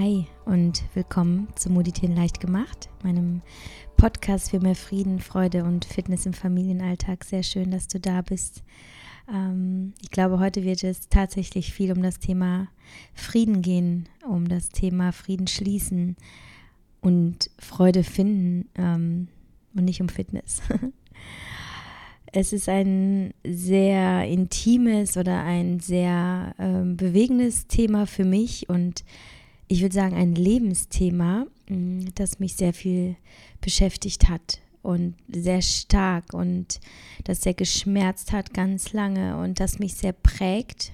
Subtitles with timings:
[0.00, 3.42] Hi und willkommen zu Moditieren leicht gemacht, meinem
[3.98, 7.22] Podcast für mehr Frieden, Freude und Fitness im Familienalltag.
[7.22, 8.62] Sehr schön, dass du da bist.
[9.30, 12.68] Ähm, ich glaube, heute wird es tatsächlich viel um das Thema
[13.12, 16.16] Frieden gehen, um das Thema Frieden schließen
[17.02, 19.28] und Freude finden ähm,
[19.74, 20.62] und nicht um Fitness.
[22.32, 29.02] Es ist ein sehr intimes oder ein sehr ähm, bewegendes Thema für mich und
[29.78, 33.16] würde sagen ein Lebensthema, mm, das mich sehr viel
[33.60, 36.80] beschäftigt hat und sehr stark und
[37.24, 40.92] das sehr geschmerzt hat ganz lange und das mich sehr prägt.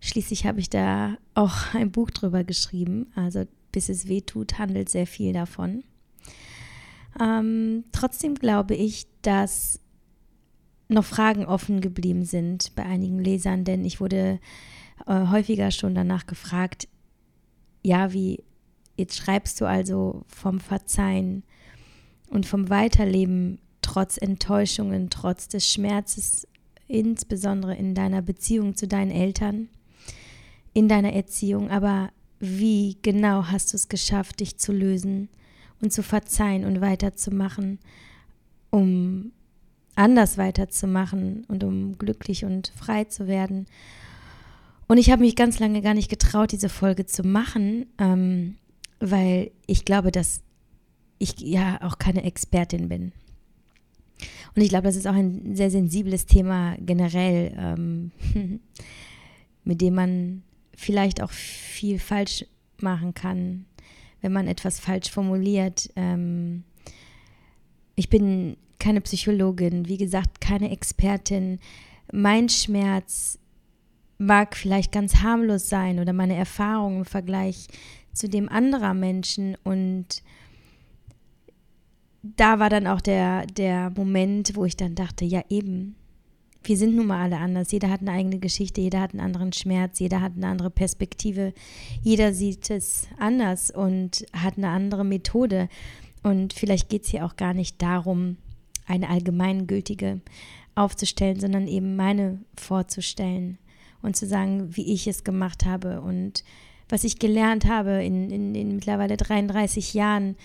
[0.00, 4.88] Schließlich habe ich da auch ein Buch drüber geschrieben, also bis es weh tut, handelt
[4.88, 5.82] sehr viel davon.
[7.20, 9.80] Ähm, trotzdem glaube ich, dass
[10.88, 14.38] noch Fragen offen geblieben sind bei einigen Lesern, denn ich wurde
[15.06, 16.88] äh, häufiger schon danach gefragt,
[17.84, 18.42] ja, wie,
[18.96, 21.44] jetzt schreibst du also vom Verzeihen
[22.30, 26.48] und vom Weiterleben trotz Enttäuschungen, trotz des Schmerzes,
[26.88, 29.68] insbesondere in deiner Beziehung zu deinen Eltern,
[30.72, 35.28] in deiner Erziehung, aber wie genau hast du es geschafft, dich zu lösen
[35.80, 37.78] und zu verzeihen und weiterzumachen,
[38.70, 39.32] um
[39.94, 43.66] anders weiterzumachen und um glücklich und frei zu werden.
[44.86, 48.56] Und ich habe mich ganz lange gar nicht getraut, diese Folge zu machen, ähm,
[49.00, 50.42] weil ich glaube, dass
[51.18, 53.12] ich ja auch keine Expertin bin.
[54.54, 58.10] Und ich glaube, das ist auch ein sehr sensibles Thema generell, ähm,
[59.64, 60.42] mit dem man
[60.76, 62.44] vielleicht auch viel falsch
[62.80, 63.64] machen kann,
[64.20, 65.90] wenn man etwas falsch formuliert.
[65.96, 66.64] Ähm,
[67.96, 71.58] ich bin keine Psychologin, wie gesagt, keine Expertin.
[72.12, 73.38] Mein Schmerz
[74.24, 77.68] mag vielleicht ganz harmlos sein oder meine Erfahrung im Vergleich
[78.12, 80.22] zu dem anderer Menschen und
[82.22, 85.94] da war dann auch der, der Moment, wo ich dann dachte, ja eben,
[86.62, 87.70] wir sind nun mal alle anders.
[87.70, 91.52] Jeder hat eine eigene Geschichte, jeder hat einen anderen Schmerz, jeder hat eine andere Perspektive,
[92.02, 95.68] jeder sieht es anders und hat eine andere Methode.
[96.22, 98.38] Und vielleicht geht es hier auch gar nicht darum,
[98.86, 100.22] eine allgemeingültige
[100.74, 103.58] aufzustellen, sondern eben meine vorzustellen
[104.04, 106.44] und zu sagen, wie ich es gemacht habe und
[106.88, 110.36] was ich gelernt habe in, in, in mittlerweile 33 Jahren.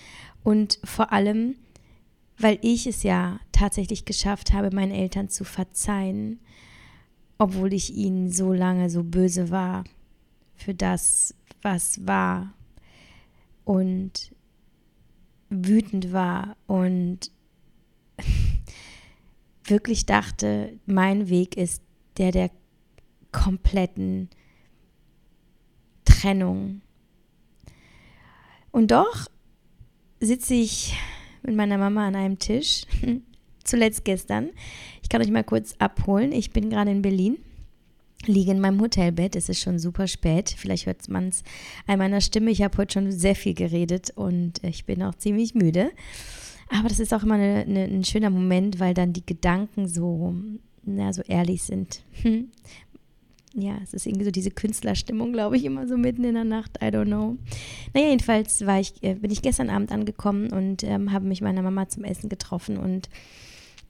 [0.42, 1.56] Und vor allem,
[2.38, 6.40] weil ich es ja tatsächlich geschafft habe, meinen Eltern zu verzeihen,
[7.36, 9.84] obwohl ich ihnen so lange so böse war
[10.56, 12.54] für das, was war
[13.64, 14.34] und
[15.50, 17.30] wütend war und
[19.64, 21.82] wirklich dachte, mein Weg ist
[22.16, 22.50] der der
[23.32, 24.28] kompletten
[26.04, 26.82] Trennung.
[28.72, 29.26] Und doch
[30.20, 30.96] sitze ich
[31.42, 32.82] mit meiner Mama an einem Tisch,
[33.64, 34.50] zuletzt gestern.
[35.02, 36.32] Ich kann euch mal kurz abholen.
[36.32, 37.38] Ich bin gerade in Berlin,
[38.26, 39.36] liege in meinem Hotelbett.
[39.36, 40.54] Es ist schon super spät.
[40.56, 41.42] Vielleicht hört man es
[41.86, 42.50] an meiner Stimme.
[42.50, 45.90] Ich habe heute schon sehr viel geredet und ich bin auch ziemlich müde.
[46.68, 50.34] Aber das ist auch immer eine, eine, ein schöner Moment, weil dann die Gedanken so,
[50.84, 52.02] na, so ehrlich sind.
[53.54, 56.78] Ja, es ist irgendwie so diese Künstlerstimmung, glaube ich, immer so mitten in der Nacht.
[56.80, 57.36] I don't know.
[57.94, 61.62] Naja, jedenfalls war ich, äh, bin ich gestern Abend angekommen und ähm, habe mich meiner
[61.62, 63.08] Mama zum Essen getroffen und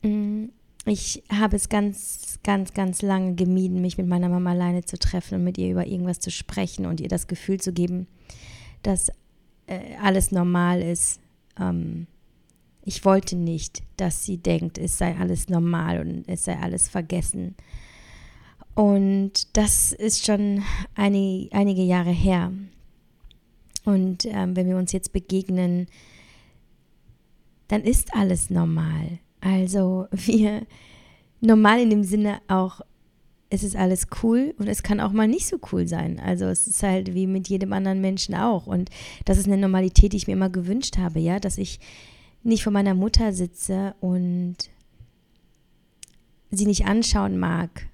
[0.03, 0.49] mh,
[0.87, 5.35] ich habe es ganz, ganz, ganz lange gemieden, mich mit meiner Mama alleine zu treffen
[5.35, 8.07] und mit ihr über irgendwas zu sprechen und ihr das Gefühl zu geben,
[8.83, 9.11] dass
[9.67, 11.21] äh, alles normal ist.
[11.59, 12.07] Ähm,
[12.83, 17.55] ich wollte nicht, dass sie denkt, es sei alles normal und es sei alles vergessen.
[18.75, 20.63] Und das ist schon
[20.95, 22.53] eine, einige Jahre her.
[23.85, 25.87] Und ähm, wenn wir uns jetzt begegnen,
[27.69, 29.19] dann ist alles normal.
[29.41, 30.67] Also wir
[31.41, 32.81] normal in dem Sinne auch,
[33.53, 36.21] es ist alles cool und es kann auch mal nicht so cool sein.
[36.21, 38.67] Also es ist halt wie mit jedem anderen Menschen auch.
[38.67, 38.91] Und
[39.25, 41.81] das ist eine Normalität, die ich mir immer gewünscht habe, ja, dass ich
[42.45, 44.57] nicht vor meiner Mutter sitze und
[46.53, 47.90] sie nicht anschauen mag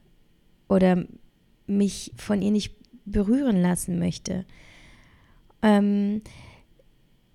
[0.68, 1.04] oder
[1.66, 2.74] mich von ihr nicht
[3.04, 4.44] berühren lassen möchte.
[5.62, 6.22] Ähm,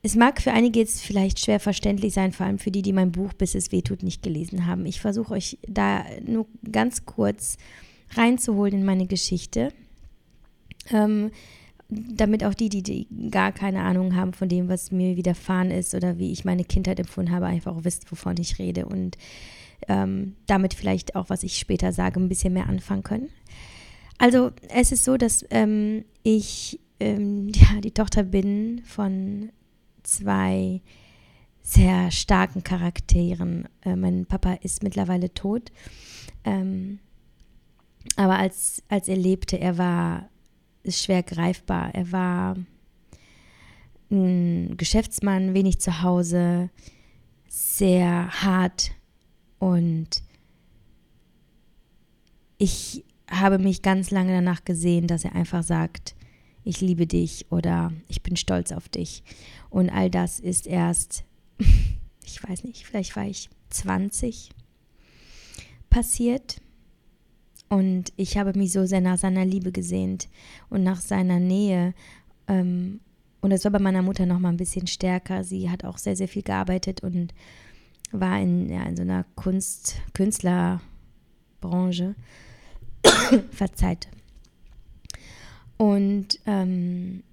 [0.04, 3.12] es mag für einige jetzt vielleicht schwer verständlich sein, vor allem für die, die mein
[3.12, 4.86] Buch Bis es weh tut nicht gelesen haben.
[4.86, 7.58] Ich versuche euch da nur ganz kurz
[8.12, 9.72] reinzuholen in meine Geschichte.
[10.90, 11.32] Ähm,
[11.90, 15.94] damit auch die, die, die, gar keine Ahnung haben von dem, was mir widerfahren ist
[15.94, 19.18] oder wie ich meine Kindheit empfunden habe, einfach auch wisst, wovon ich rede und
[19.88, 23.30] ähm, damit vielleicht auch, was ich später sage, ein bisschen mehr anfangen können.
[24.18, 29.52] Also es ist so, dass ähm, ich ähm, ja, die Tochter bin von
[30.04, 30.82] zwei
[31.62, 33.68] sehr starken Charakteren.
[33.82, 35.72] Äh, mein Papa ist mittlerweile tot.
[36.44, 37.00] Ähm,
[38.16, 40.30] aber als, als er lebte, er war
[40.88, 41.94] schwer greifbar.
[41.94, 42.58] Er war
[44.10, 46.70] ein Geschäftsmann, wenig zu Hause,
[47.48, 48.92] sehr hart
[49.62, 50.24] und
[52.58, 56.16] ich habe mich ganz lange danach gesehen, dass er einfach sagt,
[56.64, 59.24] ich liebe dich oder ich bin stolz auf dich.
[59.70, 61.26] Und all das ist erst,
[62.26, 64.50] ich weiß nicht, vielleicht war ich 20
[65.92, 66.60] passiert.
[67.70, 70.28] Und ich habe mich so sehr nach seiner Liebe gesehnt
[70.72, 71.94] und nach seiner Nähe.
[72.48, 73.00] Ähm,
[73.42, 75.44] und das war bei meiner Mutter noch mal ein bisschen stärker.
[75.44, 77.32] Sie hat auch sehr, sehr viel gearbeitet und
[78.12, 82.16] war in, ja, in so einer Kunst, Künstlerbranche.
[83.52, 84.08] Verzeiht.
[85.78, 87.24] Und ähm,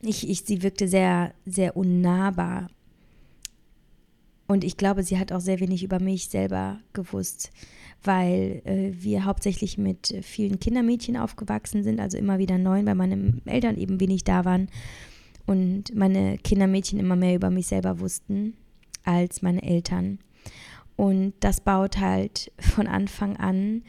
[0.00, 2.68] ich, ich, sie wirkte sehr, sehr unnahbar.
[4.48, 7.52] Und ich glaube, sie hat auch sehr wenig über mich selber gewusst,
[8.02, 13.40] weil äh, wir hauptsächlich mit vielen Kindermädchen aufgewachsen sind, also immer wieder neun, weil meine
[13.46, 14.68] Eltern eben wenig da waren
[15.46, 18.54] und meine Kindermädchen immer mehr über mich selber wussten
[19.04, 20.18] als meine Eltern.
[20.96, 23.82] Und das baut halt von Anfang an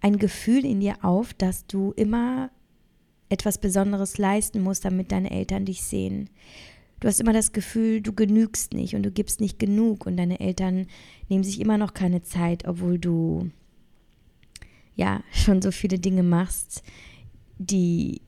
[0.00, 2.50] ein Gefühl in dir auf, dass du immer
[3.28, 6.28] etwas Besonderes leisten musst, damit deine Eltern dich sehen.
[7.00, 10.40] Du hast immer das Gefühl, du genügst nicht und du gibst nicht genug und deine
[10.40, 10.86] Eltern
[11.28, 13.50] nehmen sich immer noch keine Zeit, obwohl du
[14.94, 16.82] ja schon so viele Dinge machst,
[17.58, 18.20] die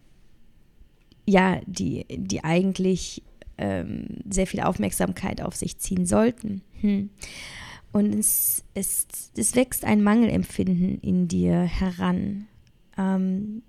[1.29, 3.23] ja, die, die eigentlich
[3.59, 6.63] ähm, sehr viel Aufmerksamkeit auf sich ziehen sollten.
[6.81, 7.11] Hm.
[7.93, 9.07] Und es, es,
[9.37, 12.47] es wächst ein Mangelempfinden in dir heran,
[12.99, 13.63] ähm,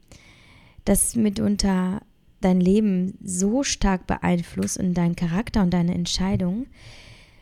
[0.86, 2.02] das mitunter
[2.42, 6.68] dein Leben so stark beeinflusst und deinen Charakter und deine Entscheidung,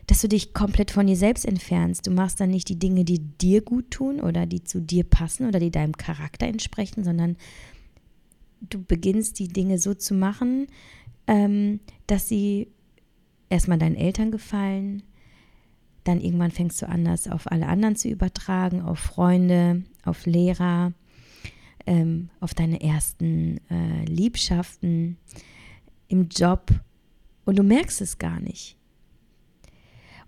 [0.07, 2.05] dass du dich komplett von dir selbst entfernst.
[2.07, 5.47] Du machst dann nicht die Dinge, die dir gut tun oder die zu dir passen
[5.47, 7.37] oder die deinem Charakter entsprechen, sondern
[8.61, 10.67] du beginnst die Dinge so zu machen,
[11.27, 12.67] ähm, dass sie
[13.49, 15.03] erstmal deinen Eltern gefallen,
[16.03, 20.93] dann irgendwann fängst du an, das auf alle anderen zu übertragen, auf Freunde, auf Lehrer,
[21.87, 25.17] ähm, auf deine ersten äh, Liebschaften,
[26.07, 26.71] im Job
[27.45, 28.77] und du merkst es gar nicht.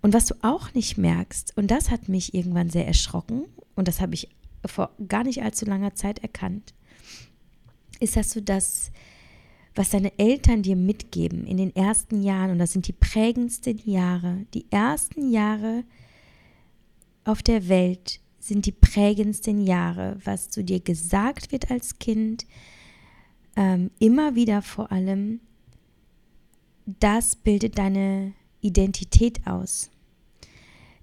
[0.02, 3.46] Und was du auch nicht merkst, und das hat mich irgendwann sehr erschrocken,
[3.76, 4.30] und das habe ich
[4.66, 6.74] vor gar nicht allzu langer Zeit erkannt,
[8.00, 8.92] ist, dass du das,
[9.78, 14.46] was deine Eltern dir mitgeben in den ersten Jahren, und das sind die prägendsten Jahre,
[14.54, 15.84] die ersten Jahre
[17.24, 22.46] auf der Welt sind die prägendsten Jahre, was zu dir gesagt wird als Kind,
[23.56, 25.42] ähm, immer wieder vor allem,
[26.86, 29.92] das bildet deine Identität aus.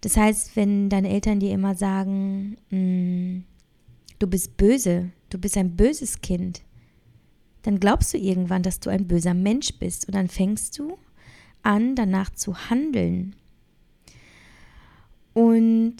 [0.00, 3.44] Das heißt, wenn deine Eltern dir immer sagen, mm,
[4.18, 6.62] du bist böse, du bist ein böses Kind,
[7.64, 10.98] dann glaubst du irgendwann, dass du ein böser Mensch bist und dann fängst du
[11.62, 13.34] an, danach zu handeln.
[15.32, 15.96] Und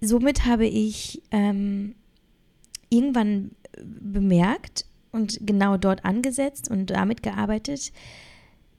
[0.00, 1.94] somit habe ich ähm,
[2.90, 3.52] irgendwann
[3.82, 7.92] bemerkt und genau dort angesetzt und damit gearbeitet,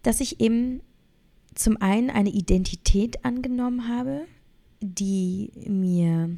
[0.04, 0.82] dass ich eben
[1.56, 4.26] zum einen eine Identität angenommen habe,
[4.82, 6.38] die mir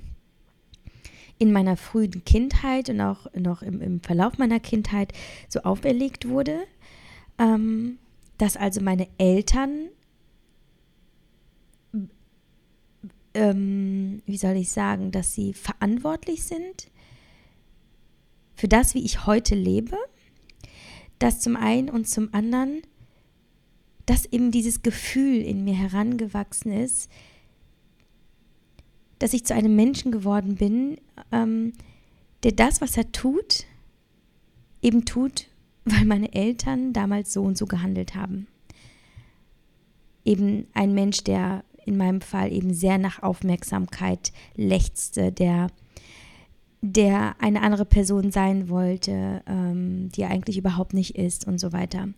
[1.44, 5.12] in meiner frühen Kindheit und auch noch im, im Verlauf meiner Kindheit
[5.50, 6.58] so auferlegt wurde,
[7.38, 7.98] ähm,
[8.38, 9.90] dass also meine Eltern,
[13.34, 16.88] ähm, wie soll ich sagen, dass sie verantwortlich sind
[18.56, 19.98] für das, wie ich heute lebe,
[21.20, 22.84] dass zum einen und zum anderen,
[24.06, 27.12] dass eben dieses Gefühl in mir herangewachsen ist,
[29.24, 30.98] dass ich zu einem Menschen geworden bin,
[31.32, 31.72] ähm,
[32.44, 33.64] der das, was er tut,
[34.82, 35.48] eben tut,
[35.86, 38.48] weil meine Eltern damals so und so gehandelt haben.
[40.26, 45.68] Eben ein Mensch, der in meinem Fall eben sehr nach Aufmerksamkeit lechzte, der
[46.86, 51.72] der eine andere Person sein wollte, ähm, die er eigentlich überhaupt nicht ist und so
[51.72, 52.10] weiter.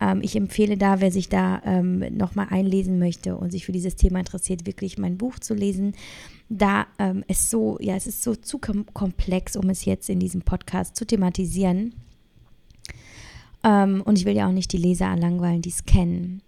[0.00, 3.96] Ähm, ich empfehle da, wer sich da ähm, nochmal einlesen möchte und sich für dieses
[3.96, 5.94] Thema interessiert, wirklich mein Buch zu lesen.
[6.50, 10.20] Da ähm, es so, ja, es ist so zu kom komplex, um es jetzt in
[10.20, 11.94] diesem Podcast zu thematisieren.
[13.64, 16.42] Ähm, und ich will ja auch nicht die Leser langweilen, die es kennen.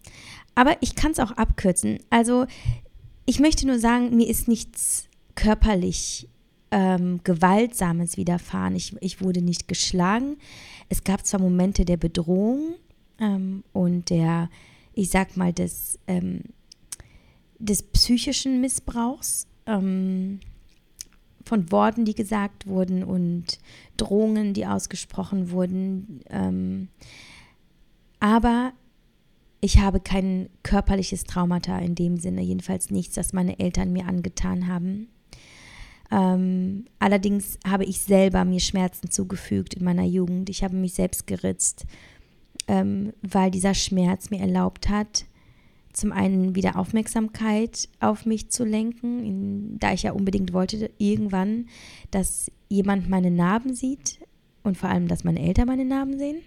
[0.55, 1.99] Aber ich kann es auch abkürzen.
[2.11, 2.45] Also
[3.25, 6.29] ich möchte nur sagen, mir ist nichts körperlich
[6.75, 8.75] ähm, Gewaltsames widerfahren.
[8.75, 10.37] Ich, ich wurde nicht geschlagen.
[10.89, 12.75] es gab zwar Momente der Bedrohung
[13.21, 14.51] ähm, und der,
[14.93, 16.41] ich sag mal, des, ähm,
[17.61, 20.41] des psychischen Missbrauchs ähm,
[21.45, 23.61] von Worten, die gesagt wurden und
[23.97, 26.23] Drohungen, die ausgesprochen wurden.
[26.29, 26.89] Ähm,
[28.19, 28.73] aber
[29.61, 34.67] ich habe kein körperliches Traumata in dem Sinne, jedenfalls nichts, das meine Eltern mir angetan
[34.67, 35.09] haben.
[36.15, 40.49] Ähm, allerdings habe ich selber mir Schmerzen zugefügt in meiner Jugend.
[40.49, 41.87] Ich habe mich selbst geritzt,
[42.69, 45.25] ähm, weil dieser Schmerz mir erlaubt hat,
[45.93, 51.67] zum einen wieder Aufmerksamkeit auf mich zu lenken, in, da ich ja unbedingt wollte, irgendwann,
[52.13, 54.21] dass jemand meine Narben sieht
[54.63, 56.43] und vor allem, dass meine Eltern meine Narben sehen.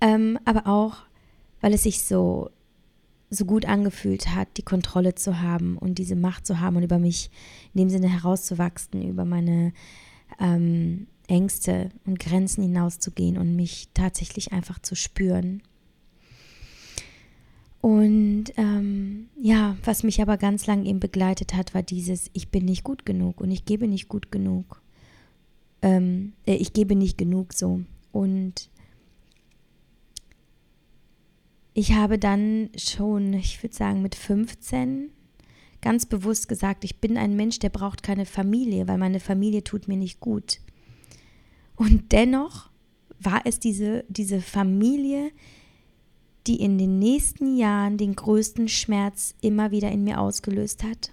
[0.00, 0.96] Ähm, aber auch,
[1.60, 2.50] weil es sich so,
[3.34, 6.98] so gut angefühlt hat, die Kontrolle zu haben und diese Macht zu haben und über
[6.98, 7.30] mich
[7.74, 9.72] in dem Sinne herauszuwachsen, über meine
[10.40, 15.62] ähm, Ängste und Grenzen hinauszugehen und mich tatsächlich einfach zu spüren.
[17.80, 22.64] Und ähm, ja, was mich aber ganz lang eben begleitet hat, war dieses, ich bin
[22.64, 24.80] nicht gut genug und ich gebe nicht gut genug.
[25.82, 27.82] Ähm, äh, ich gebe nicht genug so.
[28.10, 28.70] Und
[31.74, 35.10] ich habe dann schon, ich würde sagen, mit 15
[35.82, 39.86] ganz bewusst gesagt, ich bin ein Mensch, der braucht keine Familie, weil meine Familie tut
[39.86, 40.60] mir nicht gut.
[41.76, 42.70] Und dennoch
[43.20, 45.30] war es diese, diese Familie,
[46.46, 51.10] die in den nächsten Jahren den größten Schmerz immer wieder in mir ausgelöst hat.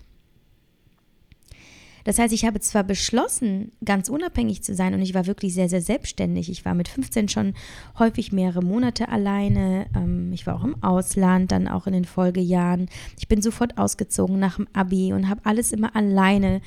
[2.03, 5.70] Das heißt, ich habe zwar beschlossen, ganz unabhängig zu sein und ich war wirklich sehr,
[5.70, 6.50] sehr selbstständig.
[6.50, 7.53] Ich war mit 15 schon
[8.00, 9.88] häufig mehrere Monate alleine.
[9.96, 12.89] Ähm, ich war auch im Ausland, dann auch in den Folgejahren.
[13.20, 16.62] Ich bin sofort ausgezogen nach dem Abi und habe alles immer alleine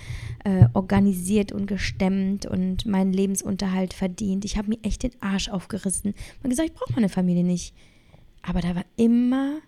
[0.45, 4.45] äh, organisiert und gestemmt und meinen Lebensunterhalt verdient.
[4.45, 7.75] Ich habe mir echt den Arsch aufgerissen und gesagt, ich brauche meine Familie nicht.
[8.43, 9.59] Aber da war immer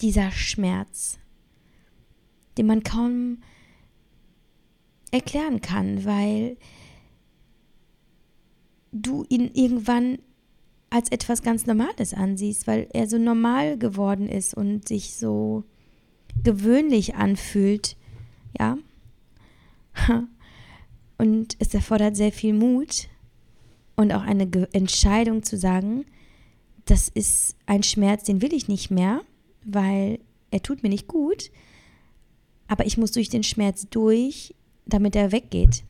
[0.00, 1.18] dieser Schmerz,
[2.58, 3.38] den man kaum
[5.10, 6.56] erklären kann, weil
[8.92, 10.18] du ihn irgendwann
[10.90, 15.64] als etwas ganz Normales ansiehst, weil er so normal geworden ist und sich so
[16.42, 17.96] gewöhnlich anfühlt,
[18.58, 18.78] ja.
[21.18, 23.08] Und es erfordert sehr viel Mut
[23.96, 26.04] und auch eine Entscheidung zu sagen,
[26.84, 29.22] das ist ein Schmerz, den will ich nicht mehr,
[29.64, 30.18] weil
[30.50, 31.50] er tut mir nicht gut,
[32.68, 34.54] aber ich muss durch den Schmerz durch,
[34.86, 35.84] damit er weggeht.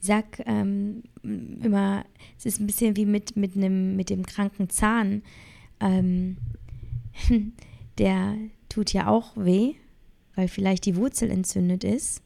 [0.00, 2.04] Ich sag ähm, immer,
[2.38, 5.22] es ist ein bisschen wie mit, mit, einem, mit dem kranken Zahn.
[5.78, 6.38] Ähm,
[7.98, 8.36] der
[8.68, 9.74] tut ja auch weh,
[10.34, 12.22] weil vielleicht die Wurzel entzündet ist.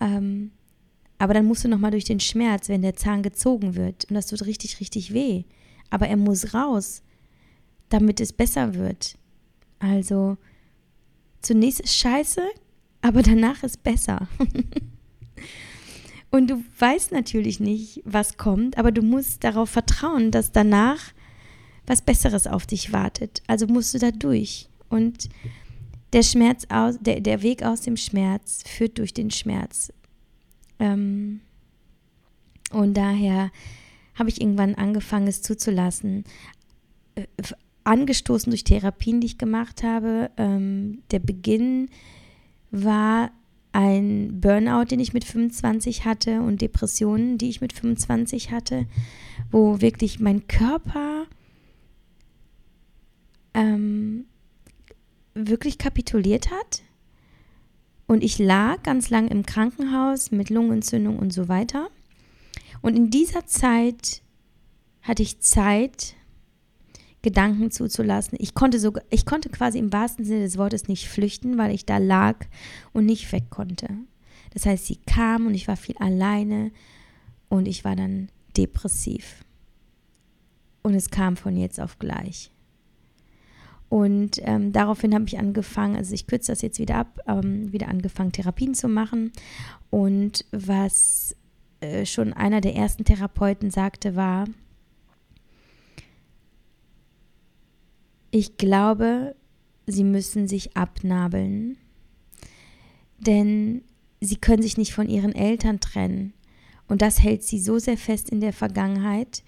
[0.00, 0.50] Ähm,
[1.18, 4.04] aber dann musst du nochmal durch den Schmerz, wenn der Zahn gezogen wird.
[4.04, 5.44] Und das tut richtig, richtig weh
[5.90, 7.02] aber er muss raus,
[7.88, 9.16] damit es besser wird.
[9.78, 10.36] Also
[11.40, 12.42] zunächst ist scheiße,
[13.06, 14.26] aber danach ist besser.
[16.30, 21.12] Und du weißt natürlich nicht, was kommt, aber du musst darauf vertrauen, dass danach
[21.86, 23.42] was Besseres auf dich wartet.
[23.46, 24.68] Also musst du da durch.
[24.88, 25.28] Und
[26.12, 29.92] der Schmerz aus, der, der Weg aus dem Schmerz führt durch den Schmerz.
[30.80, 31.42] Ähm,
[32.72, 33.52] und daher
[34.16, 36.24] habe ich irgendwann angefangen, es zuzulassen.
[37.14, 37.26] Äh,
[37.84, 40.32] angestoßen durch Therapien, die ich gemacht habe.
[40.36, 41.88] Ähm, der Beginn
[42.70, 43.30] war
[43.72, 48.86] ein Burnout, den ich mit 25 hatte und Depressionen, die ich mit 25 hatte,
[49.50, 51.26] wo wirklich mein Körper
[53.52, 54.24] ähm,
[55.34, 56.82] wirklich kapituliert hat.
[58.06, 61.88] Und ich lag ganz lang im Krankenhaus mit Lungenentzündung und so weiter.
[62.82, 64.22] Und in dieser Zeit
[65.02, 66.14] hatte ich Zeit,
[67.26, 68.38] Gedanken zuzulassen.
[68.40, 71.84] Ich konnte sogar, ich konnte quasi im wahrsten Sinne des Wortes nicht flüchten, weil ich
[71.84, 72.46] da lag
[72.92, 73.88] und nicht weg konnte.
[74.54, 76.70] Das heißt, sie kam und ich war viel alleine
[77.48, 79.44] und ich war dann depressiv.
[80.84, 82.52] Und es kam von jetzt auf gleich.
[83.88, 87.88] Und ähm, daraufhin habe ich angefangen, also ich kürze das jetzt wieder ab, ähm, wieder
[87.88, 89.32] angefangen, Therapien zu machen.
[89.90, 91.34] Und was
[91.80, 94.46] äh, schon einer der ersten Therapeuten sagte, war,
[98.36, 99.34] ich glaube,
[99.86, 101.78] sie müssen sich abnabeln,
[103.18, 103.82] denn
[104.20, 106.34] sie können sich nicht von ihren Eltern trennen.
[106.86, 109.42] Und das hält sie so sehr fest in der Vergangenheit,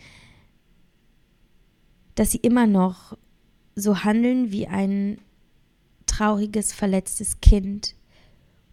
[2.14, 3.16] dass sie immer noch
[3.76, 5.18] so handeln wie ein
[6.06, 7.94] trauriges, verletztes Kind.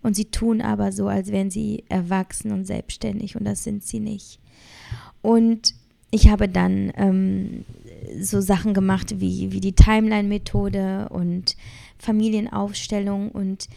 [0.01, 4.00] Und sie tun aber so, als wären sie erwachsen und selbstständig und das sind sie
[4.00, 4.39] nicht.
[5.22, 5.75] Und
[6.10, 7.65] ich habe dann ähm,
[8.19, 11.55] so Sachen gemacht wie, wie die Timeline-Methode und
[11.97, 13.67] Familienaufstellung und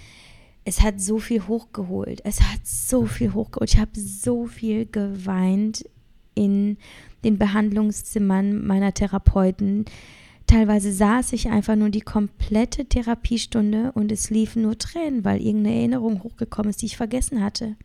[0.65, 2.21] es hat so viel hochgeholt.
[2.25, 3.73] Es hat so viel hochgeholt.
[3.73, 5.89] Ich habe so viel geweint
[6.35, 6.77] in
[7.25, 9.87] den Behandlungszimmern meiner Therapeuten.
[10.47, 15.77] Teilweise saß ich einfach nur die komplette Therapiestunde und es liefen nur Tränen, weil irgendeine
[15.77, 17.77] Erinnerung hochgekommen ist, die ich vergessen hatte.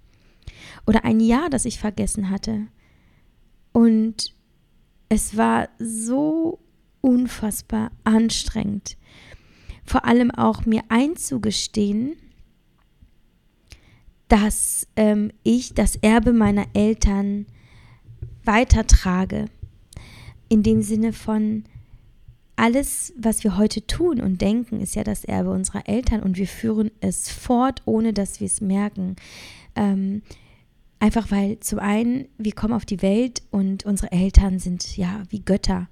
[0.86, 2.68] Oder ein Jahr, das ich vergessen hatte.
[3.72, 4.34] Und
[5.14, 6.58] es war so
[7.02, 8.98] unfassbar anstrengend.
[9.86, 12.16] Vor allem auch mir einzugestehen,
[14.28, 17.46] dass ähm, ich das Erbe meiner Eltern
[18.44, 19.46] weitertrage.
[20.50, 21.66] In dem Sinne von,
[22.56, 26.48] alles, was wir heute tun und denken, ist ja das Erbe unserer Eltern und wir
[26.48, 29.16] führen es fort, ohne dass wir es merken.
[29.76, 30.24] Ähm,
[31.04, 35.42] einfach weil zum einen, wir kommen auf die Welt und unsere Eltern sind ja wie
[35.42, 35.90] Götter.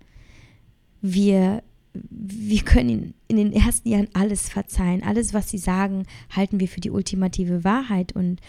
[1.02, 1.64] Wir,
[1.94, 5.04] wir können in den ersten Jahren alles verzeihen.
[5.04, 8.40] Alles, was sie sagen, halten wir für die ultimative Wahrheit und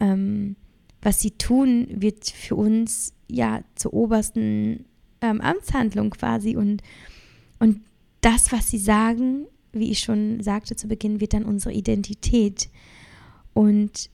[0.00, 0.56] ähm,
[1.02, 4.86] was sie tun, wird für uns ja zur obersten
[5.20, 6.82] ähm, Amtshandlung quasi und,
[7.58, 7.82] und
[8.22, 9.44] das, was sie sagen,
[9.74, 12.70] wie ich schon sagte zu Beginn, wird dann unsere Identität.
[13.52, 14.08] Und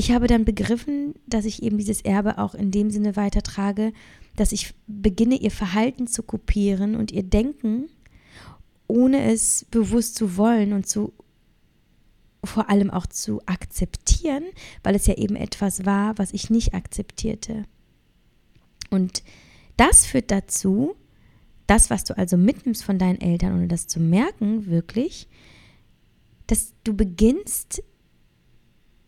[0.00, 3.92] ich habe dann begriffen, dass ich eben dieses Erbe auch in dem Sinne weitertrage,
[4.34, 7.90] dass ich beginne, ihr Verhalten zu kopieren und ihr Denken,
[8.86, 11.12] ohne es bewusst zu wollen und zu
[12.42, 14.44] vor allem auch zu akzeptieren,
[14.82, 17.66] weil es ja eben etwas war, was ich nicht akzeptierte.
[18.88, 19.22] Und
[19.76, 20.96] das führt dazu,
[21.66, 25.28] das, was du also mitnimmst von deinen Eltern, ohne das zu merken, wirklich,
[26.46, 27.82] dass du beginnst,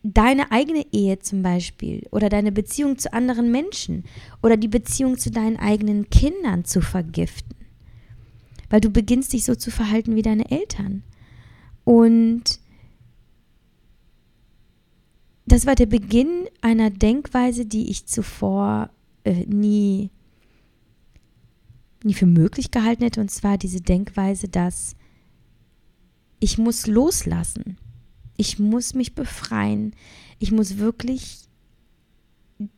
[0.03, 4.03] deine eigene Ehe zum Beispiel oder deine Beziehung zu anderen Menschen
[4.41, 7.55] oder die Beziehung zu deinen eigenen Kindern zu vergiften.
[8.69, 11.03] Weil du beginnst dich so zu verhalten wie deine Eltern.
[11.85, 12.59] Und
[15.45, 18.89] das war der Beginn einer Denkweise, die ich zuvor
[19.23, 20.09] äh, nie,
[22.03, 23.21] nie für möglich gehalten hätte.
[23.21, 24.95] Und zwar diese Denkweise, dass
[26.39, 27.77] ich muss loslassen.
[28.43, 29.95] Ich muss mich befreien.
[30.37, 31.47] Ich muss wirklich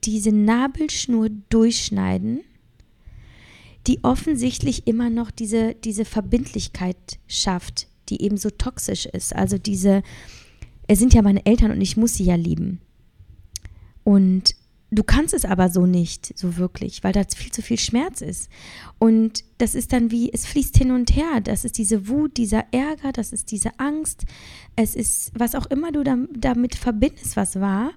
[0.03, 2.41] diese Nabelschnur durchschneiden,
[3.87, 9.35] die offensichtlich immer noch diese, diese Verbindlichkeit schafft, die eben so toxisch ist.
[9.35, 10.03] Also diese,
[10.87, 12.79] es sind ja meine Eltern und ich muss sie ja lieben.
[14.03, 14.53] Und
[14.95, 18.49] Du kannst es aber so nicht, so wirklich, weil da viel zu viel Schmerz ist.
[18.97, 21.41] Und das ist dann wie, es fließt hin und her.
[21.43, 24.23] Das ist diese Wut, dieser Ärger, das ist diese Angst.
[24.77, 27.91] Es ist, was auch immer du damit verbindest, was war,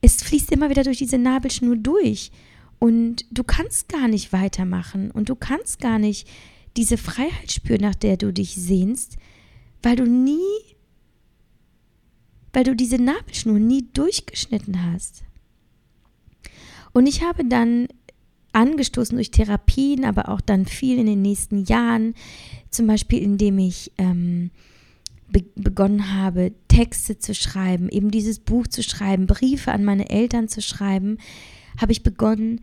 [0.00, 2.30] es fließt immer wieder durch diese Nabelschnur durch.
[2.78, 6.28] Und du kannst gar nicht weitermachen und du kannst gar nicht
[6.76, 9.16] diese Freiheit spüren, nach der du dich sehnst,
[9.82, 10.38] weil du nie,
[12.52, 15.24] weil du diese Nabelschnur nie durchgeschnitten hast.
[16.92, 17.88] Und ich habe dann
[18.52, 22.14] angestoßen durch Therapien, aber auch dann viel in den nächsten Jahren,
[22.70, 24.50] zum Beispiel indem ich ähm,
[25.30, 30.48] be begonnen habe, Texte zu schreiben, eben dieses Buch zu schreiben, Briefe an meine Eltern
[30.48, 31.18] zu schreiben,
[31.80, 32.60] habe ich begonnen,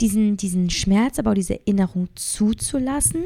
[0.00, 3.24] diesen, diesen Schmerz, aber auch diese Erinnerung zuzulassen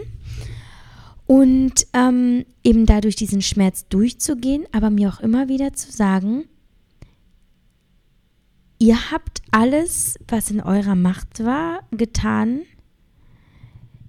[1.26, 6.44] und ähm, eben dadurch diesen Schmerz durchzugehen, aber mir auch immer wieder zu sagen,
[8.84, 12.64] Ihr habt alles, was in eurer Macht war, getan.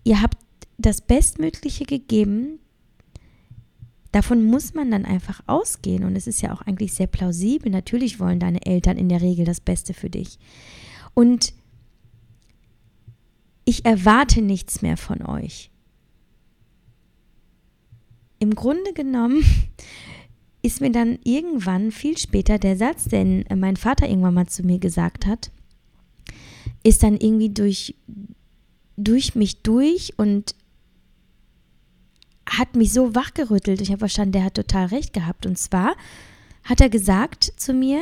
[0.04, 0.38] Ihr habt
[0.78, 2.60] das Bestmögliche gegeben.
[4.12, 6.04] Davon muss man dann einfach ausgehen.
[6.04, 7.72] Und es ist ja auch eigentlich sehr plausibel.
[7.72, 10.40] Natürlich wollen deine Eltern in der Regel das Beste für dich.
[11.14, 11.54] Und
[13.64, 15.72] ich erwarte nichts mehr von euch.
[18.40, 19.42] Im Grunde genommen
[20.66, 24.64] ist mir dann irgendwann viel später der Satz, den äh, mein Vater irgendwann mal zu
[24.64, 25.52] mir gesagt hat,
[26.82, 27.96] ist dann irgendwie durch,
[28.98, 30.56] durch mich durch und
[32.50, 33.80] hat mich so wachgerüttelt.
[33.80, 35.46] Ich habe verstanden, der hat total recht gehabt.
[35.46, 35.96] Und zwar
[36.64, 38.02] hat er gesagt zu mir,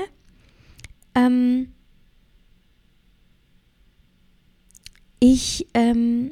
[1.15, 1.73] ähm,
[5.19, 6.32] ich, ähm,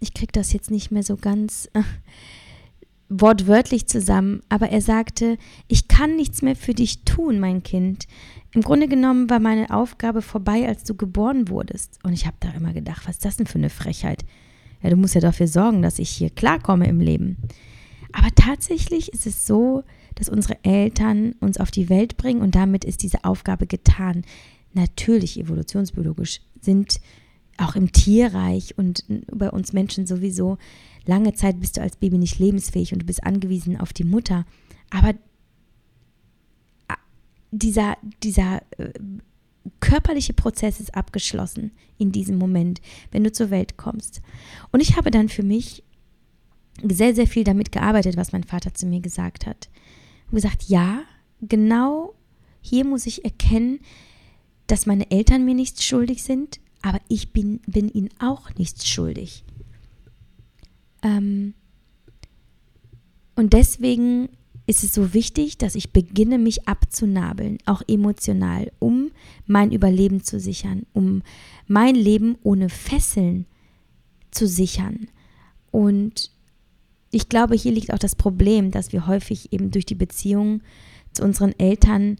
[0.00, 1.70] ich kriege das jetzt nicht mehr so ganz.
[3.16, 8.08] Wortwörtlich zusammen, aber er sagte, ich kann nichts mehr für dich tun, mein Kind.
[8.52, 11.98] Im Grunde genommen war meine Aufgabe vorbei, als du geboren wurdest.
[12.02, 14.24] Und ich habe da immer gedacht, was ist das denn für eine Frechheit?
[14.82, 17.36] Ja, du musst ja dafür sorgen, dass ich hier klarkomme im Leben.
[18.12, 19.84] Aber tatsächlich ist es so,
[20.16, 24.22] dass unsere Eltern uns auf die Welt bringen und damit ist diese Aufgabe getan.
[24.72, 27.00] natürlich evolutionsbiologisch sind
[27.58, 30.58] auch im Tierreich und bei uns Menschen sowieso
[31.06, 34.44] lange Zeit bist du als Baby nicht lebensfähig und du bist angewiesen auf die Mutter.
[34.90, 35.14] Aber
[37.50, 38.92] dieser, dieser äh,
[39.80, 42.80] körperliche Prozess ist abgeschlossen in diesem Moment,
[43.12, 44.20] wenn du zur Welt kommst.
[44.72, 45.84] Und ich habe dann für mich
[46.82, 49.68] sehr, sehr viel damit gearbeitet, was mein Vater zu mir gesagt hat.
[50.30, 51.02] Und gesagt, ja,
[51.40, 52.14] genau
[52.60, 53.80] hier muss ich erkennen,
[54.66, 59.42] dass meine Eltern mir nichts schuldig sind, aber ich bin, bin ihnen auch nichts schuldig.
[61.02, 61.54] Ähm
[63.36, 64.28] und deswegen
[64.66, 69.12] ist es so wichtig, dass ich beginne, mich abzunabeln, auch emotional, um
[69.46, 71.22] mein Überleben zu sichern, um
[71.66, 73.46] mein Leben ohne Fesseln
[74.30, 75.08] zu sichern.
[75.70, 76.30] Und
[77.10, 80.62] ich glaube, hier liegt auch das Problem, dass wir häufig eben durch die Beziehung
[81.12, 82.18] zu unseren Eltern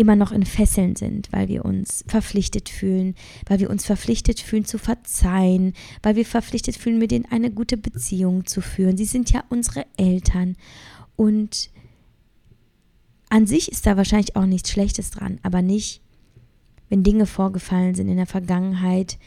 [0.00, 3.14] immer noch in Fesseln sind, weil wir uns verpflichtet fühlen,
[3.46, 7.76] weil wir uns verpflichtet fühlen zu verzeihen, weil wir verpflichtet fühlen, mit denen eine gute
[7.76, 8.96] Beziehung zu führen.
[8.96, 10.56] Sie sind ja unsere Eltern.
[11.16, 11.68] Und
[13.28, 16.00] an sich ist da wahrscheinlich auch nichts Schlechtes dran, aber nicht,
[16.88, 19.18] wenn Dinge vorgefallen sind in der Vergangenheit,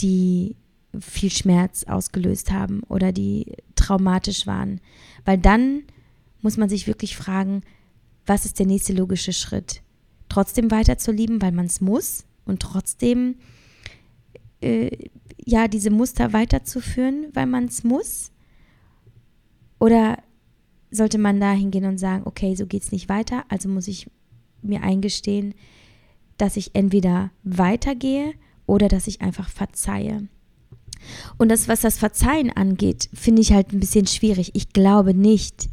[0.00, 0.56] die
[0.98, 4.80] viel Schmerz ausgelöst haben oder die traumatisch waren.
[5.24, 5.84] Weil dann
[6.42, 7.62] muss man sich wirklich fragen,
[8.26, 9.80] was ist der nächste logische Schritt?
[10.28, 13.36] Trotzdem weiter zu lieben, weil man es muss und trotzdem
[14.60, 14.90] äh,
[15.44, 18.30] ja diese Muster weiterzuführen, weil man es muss?
[19.78, 20.18] Oder
[20.90, 24.10] sollte man da hingehen und sagen, okay, so geht es nicht weiter, also muss ich
[24.62, 25.54] mir eingestehen,
[26.36, 28.32] dass ich entweder weitergehe
[28.66, 30.28] oder dass ich einfach verzeihe.
[31.36, 34.50] Und das, was das Verzeihen angeht, finde ich halt ein bisschen schwierig.
[34.54, 35.68] Ich glaube nicht,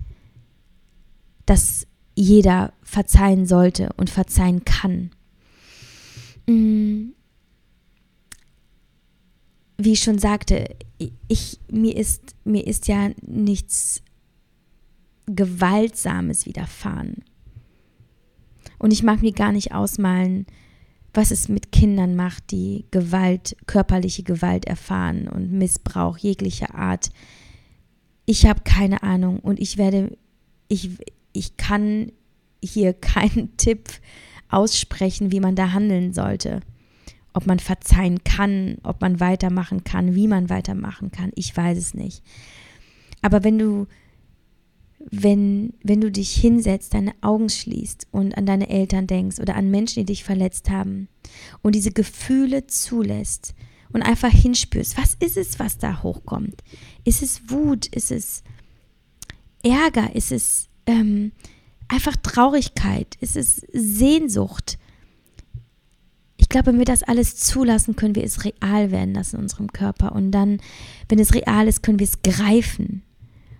[1.45, 5.11] dass jeder verzeihen sollte und verzeihen kann.
[6.47, 7.11] Mm.
[9.77, 10.69] Wie ich schon sagte,
[11.27, 14.01] ich, mir, ist, mir ist ja nichts
[15.25, 17.23] Gewaltsames widerfahren.
[18.79, 20.45] Und ich mag mir gar nicht ausmalen,
[21.13, 27.09] was es mit Kindern macht, die Gewalt, körperliche Gewalt erfahren und Missbrauch jeglicher Art.
[28.25, 30.17] Ich habe keine Ahnung und ich werde,
[30.67, 30.89] ich,
[31.35, 32.11] ich kann
[32.63, 33.89] hier keinen Tipp
[34.49, 36.61] aussprechen, wie man da handeln sollte.
[37.33, 41.93] Ob man verzeihen kann, ob man weitermachen kann, wie man weitermachen kann, ich weiß es
[41.93, 42.23] nicht.
[43.21, 43.87] Aber wenn du
[45.11, 49.69] wenn, wenn du dich hinsetzt, deine Augen schließt und an deine Eltern denkst oder an
[49.69, 51.07] Menschen, die dich verletzt haben
[51.61, 53.53] und diese Gefühle zulässt
[53.91, 56.63] und einfach hinspürst, was ist es, was da hochkommt?
[57.03, 57.85] Ist es Wut?
[57.87, 58.43] Ist es
[59.63, 60.15] Ärger?
[60.15, 61.31] Ist es ähm,
[61.87, 63.15] einfach Traurigkeit?
[63.19, 64.77] Ist es Sehnsucht?
[66.37, 69.71] Ich glaube, wenn wir das alles zulassen, können wir es real werden lassen in unserem
[69.71, 70.11] Körper.
[70.11, 70.59] Und dann,
[71.09, 73.03] wenn es real ist, können wir es greifen.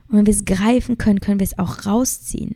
[0.08, 2.56] Und wenn wir es greifen können, können wir es auch rausziehen.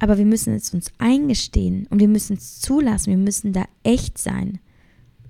[0.00, 3.10] Aber wir müssen es uns eingestehen und wir müssen es zulassen.
[3.10, 4.58] Wir müssen da echt sein,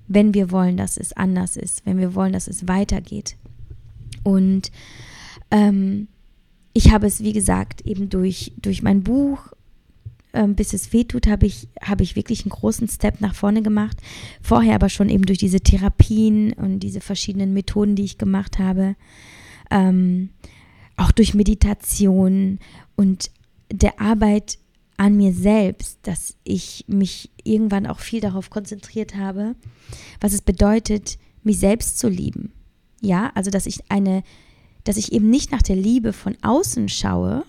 [0.07, 3.37] wenn wir wollen, dass es anders ist, wenn wir wollen, dass es weitergeht.
[4.23, 4.71] Und
[5.51, 6.07] ähm,
[6.77, 9.39] ich habe es, wie gesagt, eben durch, durch mein Buch,
[10.33, 13.97] ähm, bis es wehtut, habe ich, habe ich wirklich einen großen Step nach vorne gemacht.
[14.41, 18.97] Vorher aber schon eben durch diese Therapien und diese verschiedenen Methoden, die ich gemacht habe.
[19.71, 20.31] Ähm,
[20.97, 22.59] auch durch Meditation
[22.97, 23.31] und
[23.71, 24.59] der Arbeit
[24.97, 29.55] an mir selbst, dass ich mich irgendwann auch viel darauf konzentriert habe,
[30.19, 32.51] was es bedeutet, mich selbst zu lieben.
[32.99, 34.23] Ja, also dass ich eine,
[34.85, 37.43] dass ich eben nicht nach der Liebe von außen schaue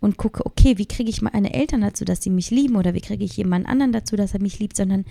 [0.00, 3.00] und gucke, okay, wie kriege ich meine Eltern dazu, dass sie mich lieben oder wie
[3.00, 5.04] kriege ich jemand anderen dazu, dass er mich liebt, sondern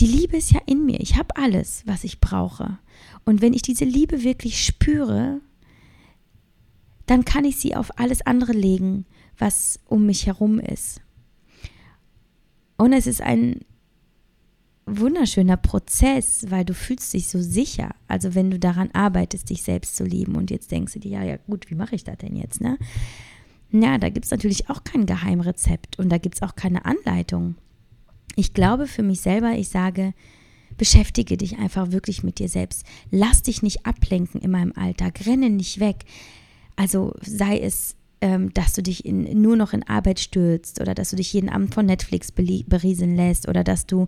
[0.00, 0.98] die Liebe ist ja in mir.
[1.00, 2.78] Ich habe alles, was ich brauche.
[3.26, 5.42] Und wenn ich diese Liebe wirklich spüre,
[7.04, 9.04] dann kann ich sie auf alles andere legen,
[9.36, 11.02] was um mich herum ist.
[12.78, 13.60] Und es ist ein
[14.98, 17.94] wunderschöner Prozess, weil du fühlst dich so sicher.
[18.08, 21.22] Also wenn du daran arbeitest, dich selbst zu lieben und jetzt denkst du dir, ja,
[21.22, 22.78] ja gut, wie mache ich das denn jetzt, ne?
[23.72, 27.54] Ja, da gibt es natürlich auch kein Geheimrezept und da gibt es auch keine Anleitung.
[28.34, 30.12] Ich glaube für mich selber, ich sage,
[30.76, 32.84] beschäftige dich einfach wirklich mit dir selbst.
[33.10, 36.04] Lass dich nicht ablenken in meinem Alltag, renne nicht weg.
[36.74, 41.10] Also sei es, ähm, dass du dich in, nur noch in Arbeit stürzt oder dass
[41.10, 44.06] du dich jeden Abend von Netflix berieseln lässt oder dass du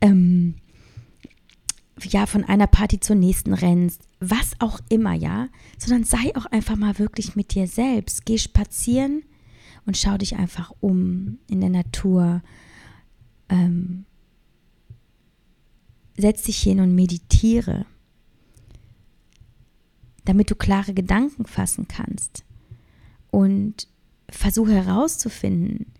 [0.00, 0.54] ähm,
[2.04, 6.76] ja von einer Party zur nächsten rennst, was auch immer, ja, sondern sei auch einfach
[6.76, 8.26] mal wirklich mit dir selbst.
[8.26, 9.22] Geh spazieren
[9.86, 12.42] und schau dich einfach um in der Natur.
[13.48, 14.04] Ähm,
[16.16, 17.86] setz dich hin und meditiere,
[20.24, 22.44] damit du klare Gedanken fassen kannst
[23.30, 23.88] und
[24.28, 25.92] versuche herauszufinden,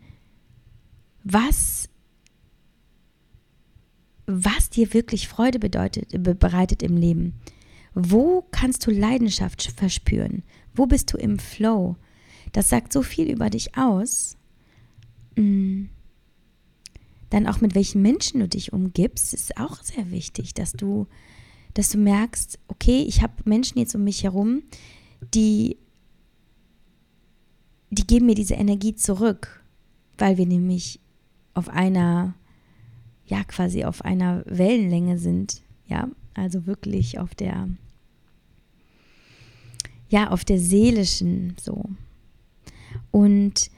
[1.22, 1.88] was
[4.26, 6.08] was dir wirklich Freude bedeutet,
[6.38, 7.34] bereitet im Leben.
[7.94, 10.42] Wo kannst du Leidenschaft verspüren?
[10.74, 11.96] Wo bist du im Flow?
[12.52, 14.36] Das sagt so viel über dich aus.
[15.36, 15.84] Mm.
[17.30, 21.06] Dann auch mit welchen Menschen du dich umgibst, ist auch sehr wichtig, dass du,
[21.74, 24.62] dass du merkst, okay, ich habe Menschen jetzt um mich herum,
[25.34, 25.76] die,
[27.90, 29.64] die geben mir diese Energie zurück,
[30.18, 31.00] weil wir nämlich
[31.54, 32.34] auf einer,
[33.26, 37.68] ja, quasi auf einer Wellenlänge sind, ja, also wirklich auf der,
[40.08, 41.84] ja, auf der seelischen, so.
[43.10, 43.70] Und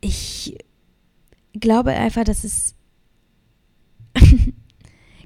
[0.00, 0.56] ich
[1.52, 2.74] glaube einfach, dass es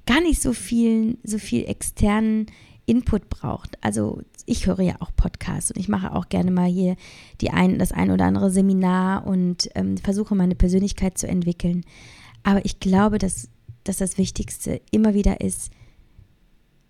[0.07, 2.47] gar nicht so viel, so viel externen
[2.87, 3.83] Input braucht.
[3.83, 6.97] Also ich höre ja auch Podcasts und ich mache auch gerne mal hier
[7.41, 11.85] die ein, das ein oder andere Seminar und ähm, versuche meine Persönlichkeit zu entwickeln.
[12.43, 13.49] Aber ich glaube, dass,
[13.85, 15.71] dass das Wichtigste immer wieder ist,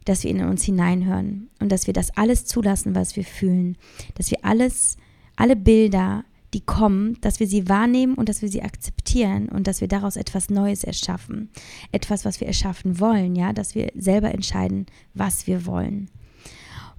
[0.05, 3.79] dass wir in uns hineinhören und dass wir das alles zulassen, was wir fühlen,
[4.17, 4.97] dass wir alles,
[5.37, 9.81] alle Bilder, die kommen, dass wir sie wahrnehmen und dass wir sie akzeptieren und dass
[9.81, 11.51] wir daraus etwas Neues erschaffen.
[11.93, 16.09] Etwas, was wir erschaffen wollen, ja, dass wir selber entscheiden, was wir wollen.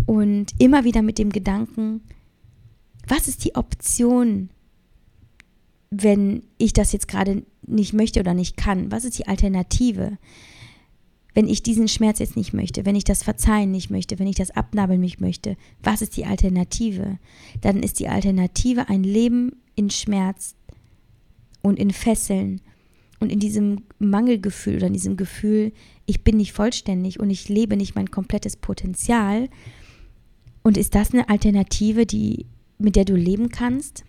[0.06, 2.02] Und immer wieder mit dem Gedanken,
[3.08, 4.50] was ist die Option,
[5.90, 8.92] wenn ich das jetzt gerade nicht möchte oder nicht kann?
[8.92, 10.18] Was ist die Alternative?
[11.36, 14.38] Wenn ich diesen Schmerz jetzt nicht möchte, wenn ich das Verzeihen nicht möchte, wenn ich
[14.38, 17.20] das Abnabeln nicht möchte, was ist die Alternative?
[17.62, 20.56] Dann ist die Alternative ein Leben in Schmerz
[21.62, 22.62] und in Fesseln
[23.20, 25.74] und in diesem Mangelgefühl oder in diesem Gefühl,
[26.06, 29.50] ich bin nicht vollständig und ich lebe nicht mein komplettes Potenzial.
[30.64, 32.46] Und ist das eine Alternative, die,
[32.78, 34.06] mit der du leben kannst?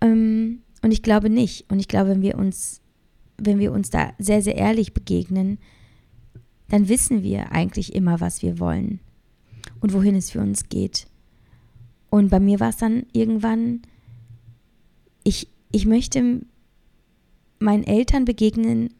[0.00, 1.64] Ähm, und ich glaube nicht.
[1.68, 2.80] Und ich glaube, wenn wir uns
[3.36, 5.58] wenn wir uns da sehr, sehr ehrlich begegnen,
[6.68, 9.00] dann wissen wir eigentlich immer, was wir wollen
[9.80, 11.06] und wohin es für uns geht.
[12.10, 13.82] Und bei mir war es dann irgendwann,
[15.24, 16.42] ich, ich möchte
[17.58, 18.94] meinen Eltern begegnen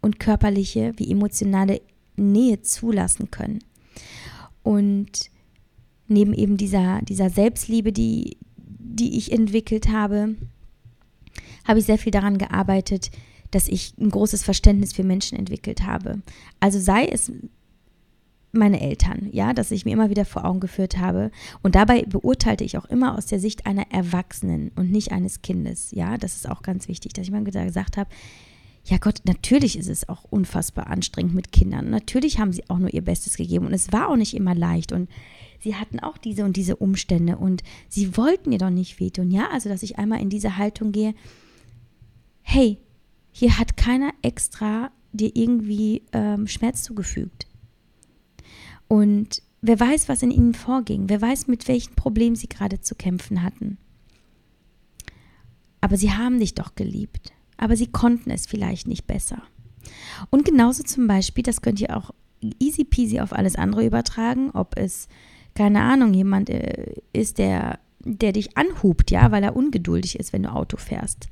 [0.00, 1.80] und körperliche wie emotionale
[2.16, 3.58] Nähe zulassen können.
[4.62, 5.30] Und
[6.06, 10.36] neben eben dieser, dieser Selbstliebe, die, die ich entwickelt habe,
[11.66, 13.10] habe ich sehr viel daran gearbeitet,
[13.54, 16.22] dass ich ein großes Verständnis für Menschen entwickelt habe.
[16.60, 17.30] Also sei es
[18.52, 21.30] meine Eltern, ja, dass ich mir immer wieder vor Augen geführt habe.
[21.62, 25.90] Und dabei beurteilte ich auch immer aus der Sicht einer Erwachsenen und nicht eines Kindes.
[25.90, 28.10] Ja, das ist auch ganz wichtig, dass ich mal gesagt habe,
[28.86, 31.90] ja Gott, natürlich ist es auch unfassbar anstrengend mit Kindern.
[31.90, 34.92] Natürlich haben sie auch nur ihr Bestes gegeben und es war auch nicht immer leicht
[34.92, 35.08] und
[35.60, 39.30] sie hatten auch diese und diese Umstände und sie wollten ihr doch nicht wehtun.
[39.30, 41.14] Ja, also dass ich einmal in diese Haltung gehe,
[42.42, 42.78] hey,
[43.36, 47.48] hier hat keiner extra dir irgendwie ähm, Schmerz zugefügt.
[48.86, 52.94] Und wer weiß, was in ihnen vorging, wer weiß, mit welchen Problemen sie gerade zu
[52.94, 53.76] kämpfen hatten.
[55.80, 59.42] Aber sie haben dich doch geliebt, aber sie konnten es vielleicht nicht besser.
[60.30, 62.12] Und genauso zum Beispiel, das könnt ihr auch
[62.60, 65.08] easy peasy auf alles andere übertragen, ob es,
[65.56, 70.44] keine Ahnung, jemand äh, ist, der, der dich anhubt, ja, weil er ungeduldig ist, wenn
[70.44, 71.26] du Auto fährst.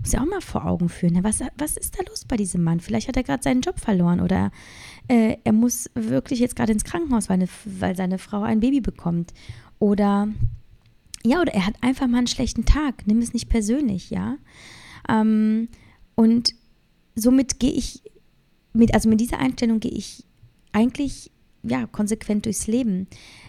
[0.00, 1.22] Muss ja auch mal vor Augen führen.
[1.22, 2.80] Was, was ist da los bei diesem Mann?
[2.80, 4.50] Vielleicht hat er gerade seinen Job verloren oder
[5.08, 8.80] äh, er muss wirklich jetzt gerade ins Krankenhaus, weil, eine, weil seine Frau ein Baby
[8.80, 9.34] bekommt.
[9.78, 10.28] Oder
[11.22, 13.06] ja, oder er hat einfach mal einen schlechten Tag.
[13.06, 14.38] Nimm es nicht persönlich, ja.
[15.08, 15.68] Ähm,
[16.14, 16.54] und
[17.14, 18.02] somit gehe ich
[18.72, 20.24] mit, also mit dieser Einstellung gehe ich
[20.72, 21.30] eigentlich
[21.62, 23.06] ja konsequent durchs Leben.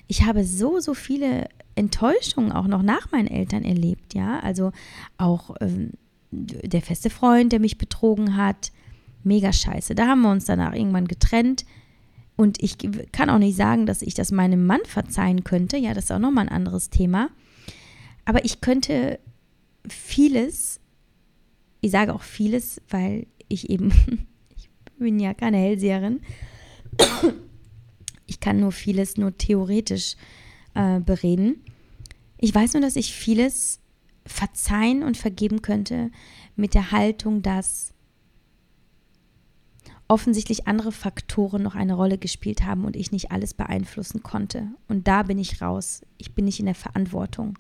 [0.08, 4.40] Ich habe so, so viele Enttäuschungen auch noch nach meinen Eltern erlebt, ja.
[4.40, 4.72] Also
[5.18, 5.92] auch ähm,
[6.32, 8.72] der feste Freund, der mich betrogen hat.
[9.24, 9.96] Mega scheiße.
[9.96, 11.66] Da haben wir uns danach irgendwann getrennt.
[12.36, 12.78] Und ich
[13.12, 15.78] kann auch nicht sagen, dass ich das meinem Mann verzeihen könnte.
[15.78, 17.30] Ja, das ist auch nochmal ein anderes Thema.
[18.26, 19.20] Aber ich könnte
[19.88, 20.80] vieles,
[21.82, 23.92] ich sage auch vieles, weil ich eben,
[24.58, 26.22] ich bin ja keine Hellseherin.
[28.26, 30.16] Ich kann nur vieles nur theoretisch
[30.74, 31.64] äh, bereden.
[32.38, 33.80] Ich weiß nur, dass ich vieles
[34.26, 36.12] verzeihen und vergeben könnte
[36.56, 37.94] mit der Haltung, dass
[40.08, 44.68] offensichtlich andere Faktoren noch eine Rolle gespielt haben und ich nicht alles beeinflussen konnte.
[44.90, 46.02] Und da bin ich raus.
[46.18, 47.58] Ich bin nicht in der Verantwortung.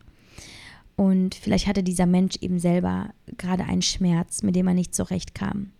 [0.97, 5.71] Und vielleicht hatte dieser Mensch eben selber gerade einen Schmerz, mit dem er nicht zurechtkam.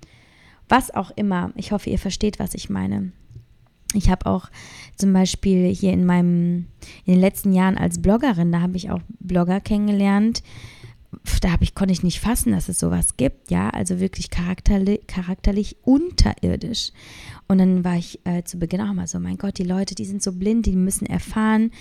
[0.70, 1.52] Was auch immer.
[1.56, 3.12] Ich hoffe, ihr versteht, was ich meine.
[3.94, 4.50] Ich habe auch
[4.96, 6.68] zum Beispiel hier in meinem,
[7.06, 10.44] in den letzten Jahren als Bloggerin, da habe ich auch Blogger kennengelernt.
[11.42, 15.76] Da ich, konnte ich nicht fassen, dass es sowas gibt, ja, also wirklich charakterlich, charakterlich
[15.82, 16.94] unterirdisch.
[17.50, 20.06] Und dann war ich äh, zu Beginn auch mal so, mein Gott, die Leute, die
[20.06, 21.72] sind so blind, die müssen erfahren,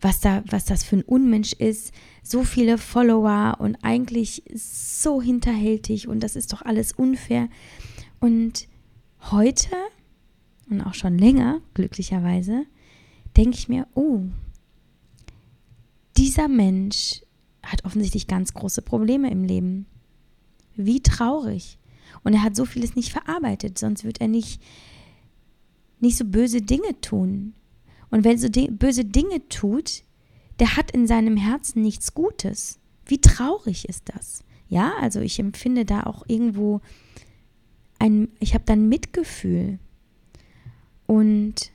[0.00, 1.92] was da, was das für ein Unmensch ist.
[2.24, 7.48] So viele Follower und eigentlich so hinterhältig und das ist doch alles unfair.
[8.18, 8.66] Und
[9.30, 9.68] heute
[10.70, 12.64] und auch schon länger, glücklicherweise,
[13.36, 14.22] denke ich mir, oh,
[16.16, 17.22] dieser Mensch
[17.62, 19.86] hat offensichtlich ganz große Probleme im Leben.
[20.76, 21.78] Wie traurig.
[22.22, 24.60] Und er hat so vieles nicht verarbeitet, sonst wird er nicht,
[26.00, 27.54] nicht so böse Dinge tun.
[28.10, 30.02] Und wenn er so böse Dinge tut,
[30.58, 32.78] der hat in seinem Herzen nichts Gutes.
[33.06, 34.44] Wie traurig ist das?
[34.68, 36.80] Ja, also ich empfinde da auch irgendwo
[37.98, 39.78] ein, ich habe dann Mitgefühl.
[41.10, 41.72] Und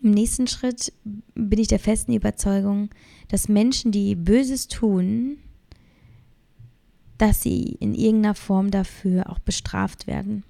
[0.00, 0.90] im nächsten Schritt
[1.34, 2.88] bin ich der festen Überzeugung,
[3.28, 5.36] dass Menschen, die Böses tun,
[7.18, 10.44] dass sie in irgendeiner Form dafür auch bestraft werden.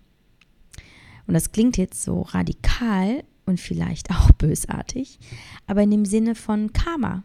[1.27, 5.19] Und das klingt jetzt so radikal und vielleicht auch bösartig,
[5.67, 7.25] aber in dem Sinne von Karma.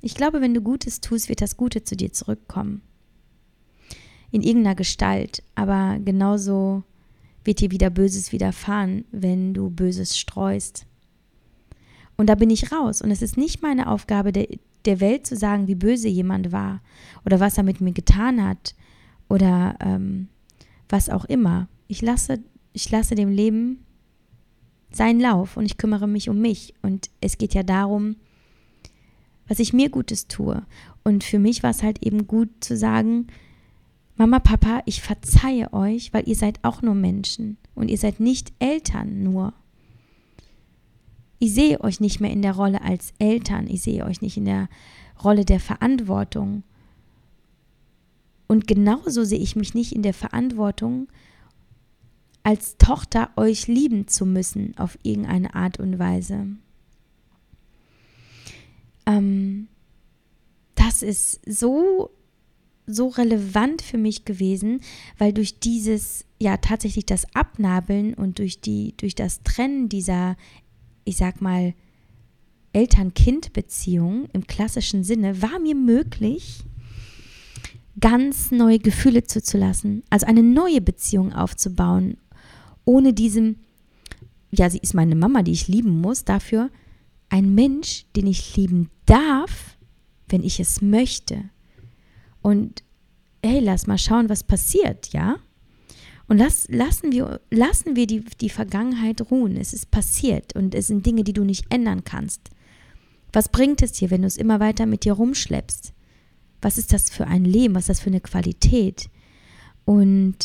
[0.00, 2.80] Ich glaube, wenn du Gutes tust, wird das Gute zu dir zurückkommen.
[4.30, 6.84] In irgendeiner Gestalt, aber genauso
[7.46, 10.86] wird dir wieder Böses widerfahren, wenn du Böses streust.
[12.16, 13.02] Und da bin ich raus.
[13.02, 14.48] Und es ist nicht meine Aufgabe der,
[14.84, 16.80] der Welt zu sagen, wie böse jemand war
[17.24, 18.74] oder was er mit mir getan hat
[19.28, 20.28] oder ähm,
[20.88, 21.68] was auch immer.
[21.88, 22.38] Ich lasse,
[22.72, 23.84] ich lasse dem Leben
[24.90, 26.74] seinen Lauf und ich kümmere mich um mich.
[26.82, 28.16] Und es geht ja darum,
[29.48, 30.62] was ich mir Gutes tue.
[31.04, 33.26] Und für mich war es halt eben gut zu sagen,
[34.16, 38.52] Mama, Papa, ich verzeihe euch, weil ihr seid auch nur Menschen und ihr seid nicht
[38.58, 39.52] Eltern nur.
[41.38, 44.46] Ich sehe euch nicht mehr in der Rolle als Eltern, ich sehe euch nicht in
[44.46, 44.68] der
[45.22, 46.62] Rolle der Verantwortung.
[48.46, 51.08] Und genauso sehe ich mich nicht in der Verantwortung,
[52.42, 56.46] als Tochter euch lieben zu müssen auf irgendeine Art und Weise.
[59.04, 59.68] Ähm,
[60.74, 62.10] das ist so
[62.86, 64.80] so relevant für mich gewesen,
[65.18, 70.36] weil durch dieses, ja, tatsächlich das Abnabeln und durch die, durch das Trennen dieser,
[71.04, 71.74] ich sag mal,
[72.72, 76.64] Eltern-Kind-Beziehung im klassischen Sinne, war mir möglich,
[77.98, 82.18] ganz neue Gefühle zuzulassen, also eine neue Beziehung aufzubauen,
[82.84, 83.56] ohne diesem,
[84.52, 86.70] ja, sie ist meine Mama, die ich lieben muss, dafür
[87.30, 89.76] ein Mensch, den ich lieben darf,
[90.28, 91.50] wenn ich es möchte
[92.46, 92.84] und
[93.44, 95.38] hey, lass mal schauen, was passiert, ja?
[96.28, 99.56] Und lass, lassen wir, lassen wir die, die Vergangenheit ruhen.
[99.56, 102.50] Es ist passiert und es sind Dinge, die du nicht ändern kannst.
[103.32, 105.92] Was bringt es dir, wenn du es immer weiter mit dir rumschleppst?
[106.62, 107.74] Was ist das für ein Leben?
[107.74, 109.10] Was ist das für eine Qualität?
[109.84, 110.36] Und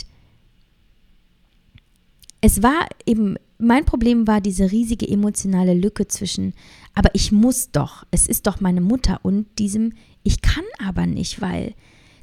[2.42, 6.56] es war eben, mein Problem war diese riesige emotionale Lücke zwischen,
[6.96, 11.42] aber ich muss doch, es ist doch meine Mutter und diesem, ich kann aber nicht,
[11.42, 11.76] weil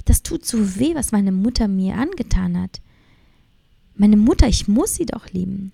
[0.09, 2.81] das tut so weh, was meine Mutter mir angetan hat.
[3.95, 5.71] Meine Mutter, ich muss sie doch lieben.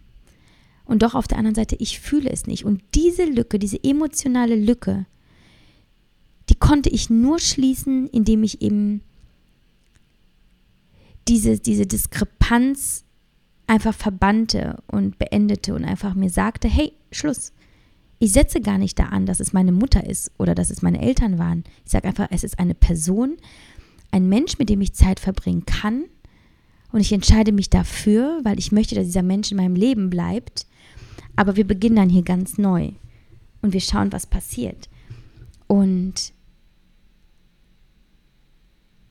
[0.84, 2.65] Und doch auf der anderen Seite, ich fühle es nicht.
[2.65, 5.06] Und diese Lücke, diese emotionale Lücke,
[6.50, 9.02] die konnte ich nur schließen, indem ich eben
[11.28, 13.06] diese, diese Diskrepanz
[13.67, 17.52] einfach verbannte und beendete und einfach mir sagte, hey, Schluss.
[18.19, 21.02] Ich setze gar nicht da an, dass es meine Mutter ist oder dass es meine
[21.02, 21.63] Eltern waren.
[21.86, 23.38] Ich sage einfach, es ist eine Person,
[24.15, 26.06] ein Mensch, mit dem ich Zeit verbringen kann.
[26.93, 30.65] Und ich entscheide mich dafür, weil ich möchte, dass dieser Mensch in meinem Leben bleibt.
[31.35, 32.92] Aber wir beginnen dann hier ganz neu.
[33.62, 34.90] Und wir schauen, was passiert.
[35.67, 36.31] Und,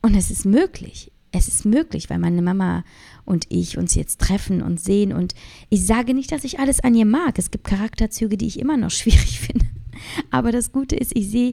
[0.01, 1.13] und es ist möglich.
[1.33, 2.83] Es ist möglich, weil meine Mama
[3.27, 5.13] und ich uns jetzt treffen und sehen.
[5.13, 5.35] Und
[5.69, 7.39] ich sage nicht, dass ich alles an ihr mag.
[7.39, 9.67] Es gibt Charakterzüge, die ich immer noch schwierig finde.
[10.31, 11.53] Aber das Gute ist, ich sehe,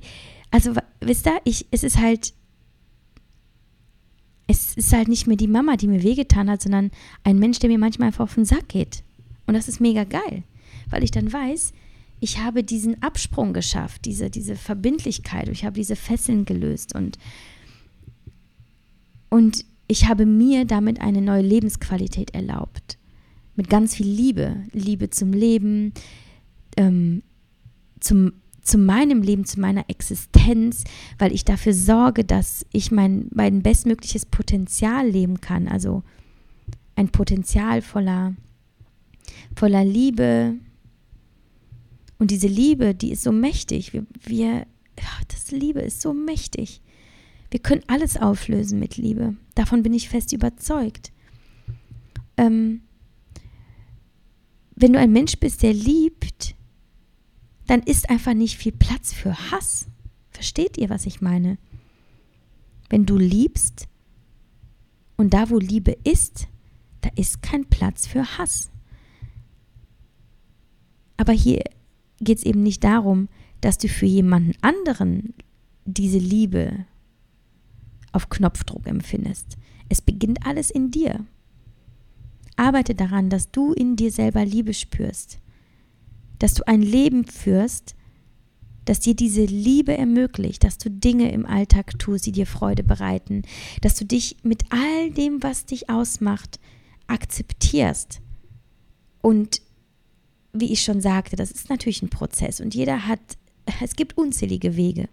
[0.52, 2.34] also wisst ihr, ich, es ist halt,
[4.52, 6.92] es ist halt nicht mehr die Mama, die mir wehgetan hat, sondern
[7.24, 9.04] ein Mensch, der mir manchmal einfach auf den Sack geht.
[9.48, 10.44] Und das ist mega geil,
[10.90, 11.74] weil ich dann weiß,
[12.20, 17.18] ich habe diesen Absprung geschafft, diese, diese Verbindlichkeit, ich habe diese Fesseln gelöst und,
[19.30, 22.98] und ich habe mir damit eine neue Lebensqualität erlaubt.
[23.56, 24.64] Mit ganz viel Liebe.
[24.72, 25.94] Liebe zum Leben,
[26.78, 27.24] ähm,
[28.00, 28.34] zum,
[28.72, 30.86] zu meinem Leben, zu meiner Existenz,
[31.20, 35.68] weil ich dafür sorge, dass ich mein, mein bestmögliches Potenzial leben kann.
[35.68, 36.04] Also
[36.96, 38.34] ein Potenzial voller,
[39.58, 40.56] voller Liebe.
[42.18, 43.92] Und diese Liebe, die ist so mächtig.
[43.92, 44.48] Wir, wir
[44.98, 46.82] ja, das Liebe ist so mächtig.
[47.50, 49.36] Wir können alles auflösen mit Liebe.
[49.54, 51.12] Davon bin ich fest überzeugt.
[52.38, 52.84] Ähm,
[54.78, 56.21] wenn du ein Mensch bist, der liebt,
[57.68, 59.88] dann ist einfach nicht viel Platz für Hass.
[60.32, 61.58] Versteht ihr, was ich meine?
[62.90, 63.88] Wenn du liebst
[65.18, 66.48] und da, wo Liebe ist,
[67.02, 68.72] da ist kein Platz für Hass.
[71.18, 71.64] Aber hier
[72.20, 73.30] geht es eben nicht darum,
[73.62, 75.34] dass du für jemanden anderen
[75.86, 76.86] diese Liebe
[78.12, 79.58] auf Knopfdruck empfindest.
[79.90, 81.26] Es beginnt alles in dir.
[82.56, 85.40] Arbeite daran, dass du in dir selber Liebe spürst,
[86.42, 87.96] dass du ein Leben führst,
[88.86, 93.44] das dir diese Liebe ermöglicht, dass du Dinge im Alltag tust, die dir Freude bereiten,
[93.82, 96.60] dass du dich mit all dem, was dich ausmacht,
[97.06, 98.22] akzeptierst.
[99.22, 99.62] Und
[100.52, 103.20] wie ich schon sagte, das ist natürlich ein Prozess und jeder hat,
[103.80, 105.10] es gibt unzählige Wege.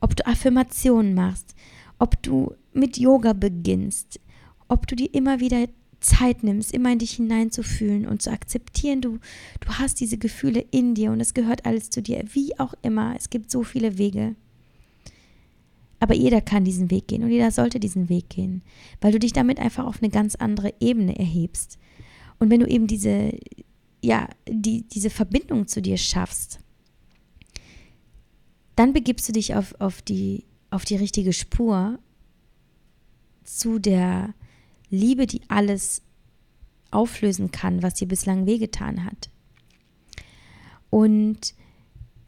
[0.00, 1.56] Ob du Affirmationen machst,
[1.98, 4.20] ob du mit Yoga beginnst,
[4.68, 5.66] ob du dir immer wieder
[6.06, 9.18] Zeit nimmst, immer in dich hineinzufühlen und zu akzeptieren, du,
[9.60, 13.14] du hast diese Gefühle in dir und es gehört alles zu dir, wie auch immer.
[13.16, 14.36] Es gibt so viele Wege.
[15.98, 18.62] Aber jeder kann diesen Weg gehen und jeder sollte diesen Weg gehen,
[19.00, 21.78] weil du dich damit einfach auf eine ganz andere Ebene erhebst.
[22.38, 23.32] Und wenn du eben diese,
[24.02, 26.60] ja, die, diese Verbindung zu dir schaffst,
[28.76, 31.98] dann begibst du dich auf, auf, die, auf die richtige Spur
[33.42, 34.34] zu der
[34.96, 36.02] Liebe, die alles
[36.90, 39.30] auflösen kann, was dir bislang wehgetan hat.
[40.90, 41.54] Und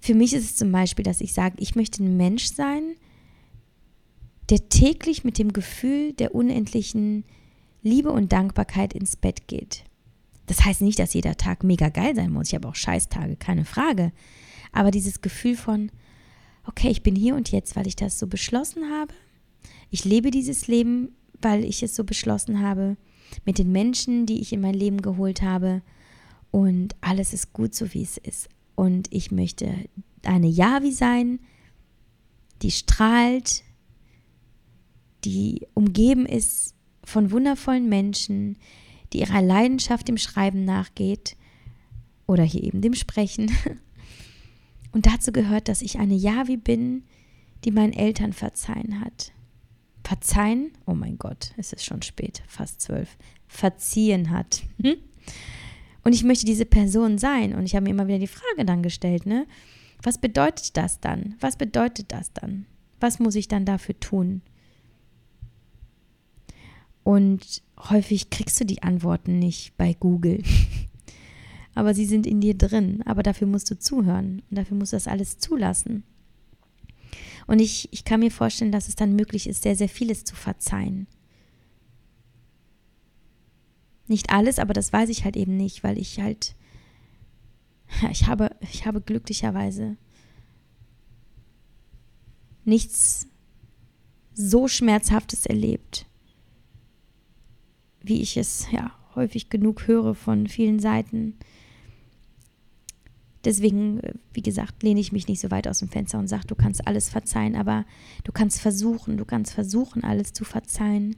[0.00, 2.94] für mich ist es zum Beispiel, dass ich sage, ich möchte ein Mensch sein,
[4.50, 7.24] der täglich mit dem Gefühl der unendlichen
[7.82, 9.84] Liebe und Dankbarkeit ins Bett geht.
[10.46, 12.48] Das heißt nicht, dass jeder Tag mega geil sein muss.
[12.48, 14.12] Ich habe auch Scheißtage, keine Frage.
[14.72, 15.90] Aber dieses Gefühl von,
[16.64, 19.12] okay, ich bin hier und jetzt, weil ich das so beschlossen habe.
[19.90, 22.97] Ich lebe dieses Leben weil ich es so beschlossen habe,
[23.45, 25.82] mit den Menschen, die ich in mein Leben geholt habe.
[26.51, 28.49] Und alles ist gut so, wie es ist.
[28.74, 29.74] Und ich möchte
[30.24, 31.41] eine Yavi sein,
[32.62, 33.62] die strahlt,
[35.24, 36.74] die umgeben ist
[37.05, 38.57] von wundervollen Menschen,
[39.12, 41.36] die ihrer Leidenschaft dem Schreiben nachgeht
[42.26, 43.51] oder hier eben dem Sprechen.
[44.93, 47.05] Und dazu gehört, dass ich eine Yavi bin,
[47.64, 49.32] die meinen Eltern verzeihen hat
[50.09, 54.62] verzeihen, oh mein Gott, es ist schon spät, fast zwölf, verziehen hat.
[54.82, 54.96] Hm?
[56.02, 57.54] Und ich möchte diese Person sein.
[57.54, 59.46] Und ich habe mir immer wieder die Frage dann gestellt, ne?
[60.02, 61.34] Was bedeutet das dann?
[61.40, 62.64] Was bedeutet das dann?
[63.00, 64.40] Was muss ich dann dafür tun?
[67.02, 70.42] Und häufig kriegst du die Antworten nicht bei Google.
[71.74, 73.02] Aber sie sind in dir drin.
[73.04, 74.42] Aber dafür musst du zuhören.
[74.48, 76.04] Und dafür musst du das alles zulassen.
[77.49, 80.36] Und ich, ich kann mir vorstellen, dass es dann möglich ist, sehr, sehr vieles zu
[80.36, 81.07] verzeihen.
[84.07, 86.55] Nicht alles, aber das weiß ich halt eben nicht, weil ich halt,
[88.11, 89.96] ich habe, ich habe glücklicherweise
[92.66, 93.28] nichts
[94.34, 96.05] so Schmerzhaftes erlebt,
[98.03, 101.38] wie ich es ja häufig genug höre von vielen Seiten.
[103.45, 106.47] Deswegen, äh, wie gesagt, lehne ich mich nicht so weit aus dem Fenster und sage,
[106.47, 107.84] du kannst alles verzeihen, aber
[108.24, 111.16] du kannst versuchen, du kannst versuchen, alles zu verzeihen.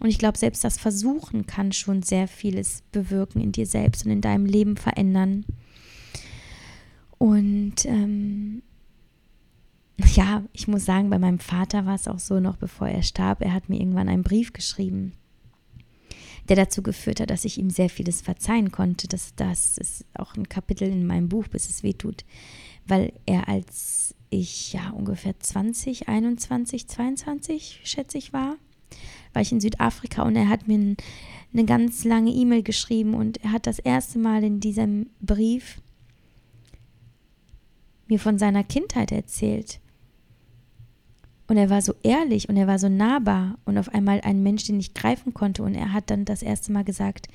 [0.00, 4.12] Und ich glaube, selbst das Versuchen kann schon sehr vieles bewirken in dir selbst und
[4.12, 5.44] in deinem Leben verändern.
[7.18, 8.62] Und ähm,
[10.14, 13.42] ja, ich muss sagen, bei meinem Vater war es auch so, noch bevor er starb,
[13.42, 15.14] er hat mir irgendwann einen Brief geschrieben
[16.48, 19.08] der dazu geführt hat, dass ich ihm sehr vieles verzeihen konnte.
[19.08, 22.24] Das, das ist auch ein Kapitel in meinem Buch, bis es weh tut,
[22.86, 28.56] weil er als ich ja ungefähr 20, 21, 22, schätze ich, war,
[29.32, 30.96] war ich in Südafrika und er hat mir
[31.52, 35.80] eine ganz lange E-Mail geschrieben und er hat das erste Mal in diesem Brief
[38.06, 39.80] mir von seiner Kindheit erzählt
[41.48, 44.64] und er war so ehrlich und er war so nahbar und auf einmal ein Mensch,
[44.64, 45.62] den ich greifen konnte.
[45.62, 47.28] Und er hat dann das erste Mal gesagt,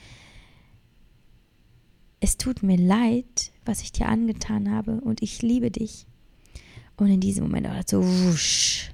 [2.20, 6.06] es tut mir leid, was ich dir angetan habe und ich liebe dich.
[6.96, 8.92] Und in diesem Moment war das so, wusch.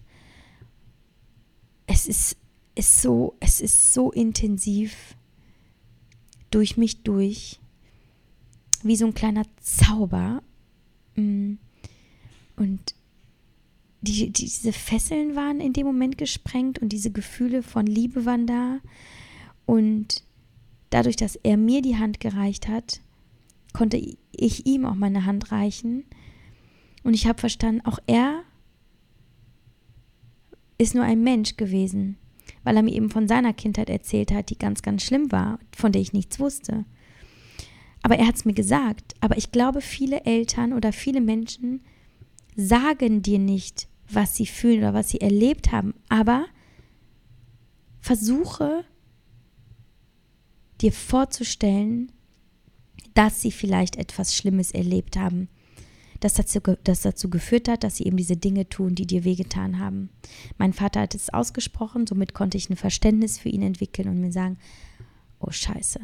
[1.86, 2.38] Es ist,
[2.76, 5.18] ist so, es ist so intensiv
[6.50, 7.60] durch mich durch,
[8.84, 10.42] wie so ein kleiner Zauber,
[11.16, 11.56] mm,
[12.56, 12.96] Und
[14.02, 18.80] die, diese Fesseln waren in dem Moment gesprengt und diese Gefühle von Liebe waren da.
[19.66, 20.24] Und
[20.90, 23.02] dadurch, dass er mir die Hand gereicht hat,
[23.74, 26.06] konnte ich ihm auch meine Hand reichen.
[27.04, 28.42] Und ich habe verstanden, auch er
[30.78, 32.18] ist nur ein Mensch gewesen,
[32.64, 35.92] weil er mir eben von seiner Kindheit erzählt hat, die ganz, ganz schlimm war, von
[35.92, 36.86] der ich nichts wusste.
[38.02, 39.14] Aber er hat es mir gesagt.
[39.20, 41.82] Aber ich glaube, viele Eltern oder viele Menschen
[42.60, 46.46] sagen dir nicht, was sie fühlen oder was sie erlebt haben, aber
[48.02, 48.84] versuche
[50.82, 52.12] dir vorzustellen,
[53.14, 55.48] dass sie vielleicht etwas Schlimmes erlebt haben,
[56.20, 59.80] das dazu, das dazu geführt hat, dass sie eben diese Dinge tun, die dir wehgetan
[59.80, 60.10] haben.
[60.58, 64.34] Mein Vater hat es ausgesprochen, somit konnte ich ein Verständnis für ihn entwickeln und mir
[64.34, 64.58] sagen,
[65.40, 66.02] oh scheiße,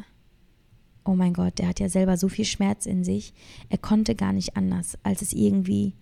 [1.04, 3.34] oh mein Gott, der hat ja selber so viel Schmerz in sich,
[3.68, 5.92] er konnte gar nicht anders, als es irgendwie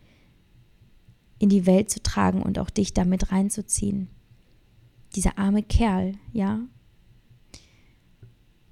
[1.39, 4.09] in die Welt zu tragen und auch dich damit reinzuziehen.
[5.15, 6.61] Dieser arme Kerl, ja.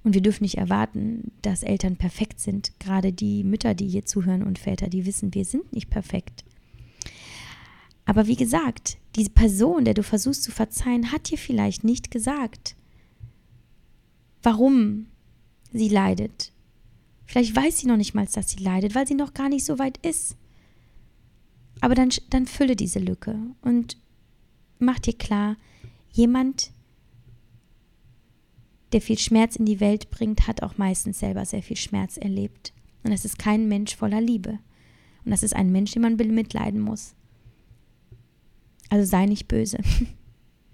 [0.05, 2.73] Und wir dürfen nicht erwarten, dass Eltern perfekt sind.
[2.81, 6.45] Gerade die Mütter, die hier zuhören und Väter, die wissen, wir sind nicht perfekt.
[8.05, 12.75] Aber wie gesagt, diese Person, der du versuchst zu verzeihen, hat dir vielleicht nicht gesagt,
[14.43, 15.07] warum
[15.73, 16.53] sie leidet.
[17.27, 19.79] Vielleicht weiß sie noch nicht mal, dass sie leidet, weil sie noch gar nicht so
[19.79, 20.37] weit ist.
[21.83, 23.97] Aber dann, dann fülle diese Lücke und
[24.79, 25.57] mach dir klar,
[26.13, 26.71] jemand,
[28.93, 32.73] der viel Schmerz in die Welt bringt, hat auch meistens selber sehr viel Schmerz erlebt.
[33.03, 34.61] Und das ist kein Mensch voller Liebe.
[35.25, 37.17] Und das ist ein Mensch, den man mitleiden muss.
[38.89, 39.79] Also sei nicht böse.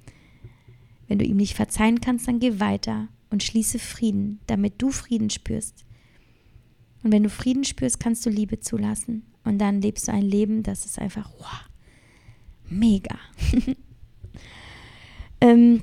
[1.08, 5.30] Wenn du ihm nicht verzeihen kannst, dann geh weiter und schließe Frieden, damit du Frieden
[5.30, 5.86] spürst.
[7.02, 9.24] Und wenn du Frieden spürst, kannst du Liebe zulassen.
[9.44, 11.64] Und dann lebst du ein Leben, das ist einfach wow,
[12.68, 13.16] mega.
[15.40, 15.82] ähm,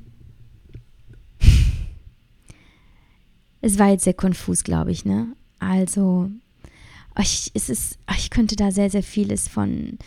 [3.60, 5.34] es war jetzt sehr konfus, glaube ich, ne?
[5.58, 6.30] Also,
[7.18, 9.98] ich, es ist, ich könnte da sehr, sehr vieles von,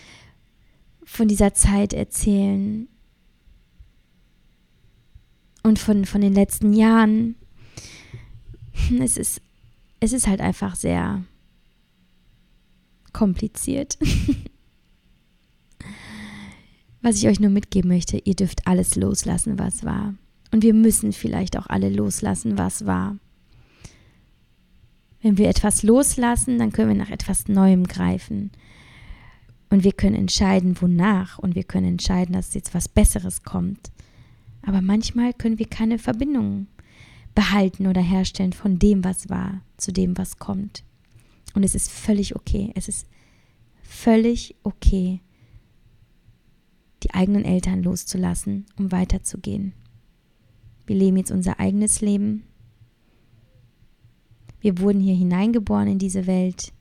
[1.03, 2.87] von dieser Zeit erzählen.
[5.63, 7.35] Und von, von den letzten Jahren.
[8.99, 9.41] Es ist,
[9.99, 11.23] es ist halt einfach sehr
[13.13, 13.97] kompliziert.
[17.01, 20.13] was ich euch nur mitgeben möchte, ihr dürft alles loslassen, was war.
[20.51, 23.17] Und wir müssen vielleicht auch alle loslassen, was war.
[25.21, 28.51] Wenn wir etwas loslassen, dann können wir nach etwas Neuem greifen.
[29.69, 31.39] Und wir können entscheiden, wonach.
[31.39, 33.91] Und wir können entscheiden, dass jetzt was Besseres kommt.
[34.61, 36.67] Aber manchmal können wir keine Verbindung
[37.39, 40.83] behalten oder herstellen von dem, was war, zu dem, was kommt.
[41.53, 42.73] Und es ist völlig okay.
[42.75, 43.07] Es ist
[43.81, 45.21] völlig okay,
[47.01, 49.71] die eigenen Eltern loszulassen, um weiterzugehen.
[50.85, 52.43] Wir leben jetzt unser eigenes Leben.
[54.59, 56.73] Wir wurden hier hineingeboren in diese Welt,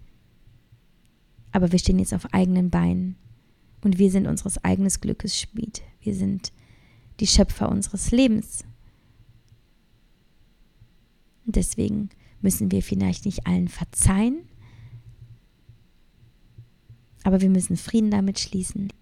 [1.52, 3.14] aber wir stehen jetzt auf eigenen Beinen
[3.82, 5.82] und wir sind unseres eigenen Glückes Schmied.
[6.00, 6.52] Wir sind
[7.20, 8.64] die Schöpfer unseres Lebens.
[11.48, 12.10] Und deswegen
[12.42, 14.40] müssen wir vielleicht nicht allen verzeihen,
[17.24, 18.92] aber wir müssen Frieden damit schließen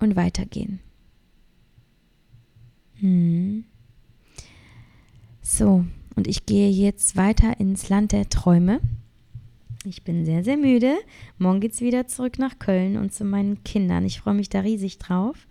[0.00, 0.80] und weitergehen.
[2.94, 3.64] Hm.
[5.42, 5.84] So,
[6.16, 8.80] und ich gehe jetzt weiter ins Land der Träume.
[9.84, 10.96] Ich bin sehr, sehr müde.
[11.38, 14.04] Morgen geht es wieder zurück nach Köln und zu meinen Kindern.
[14.04, 15.46] Ich freue mich da riesig drauf.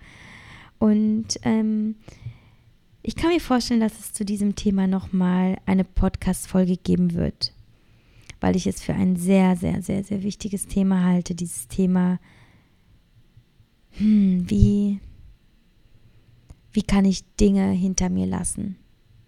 [0.80, 1.96] Und ähm,
[3.10, 7.54] ich kann mir vorstellen, dass es zu diesem Thema nochmal eine Podcast-Folge geben wird
[8.40, 11.36] weil ich es für ein sehr, sehr, sehr, sehr wichtiges Thema halte.
[11.36, 12.20] Dieses Thema,
[13.92, 15.00] hm, wie,
[16.72, 18.78] wie kann ich Dinge hinter mir lassen?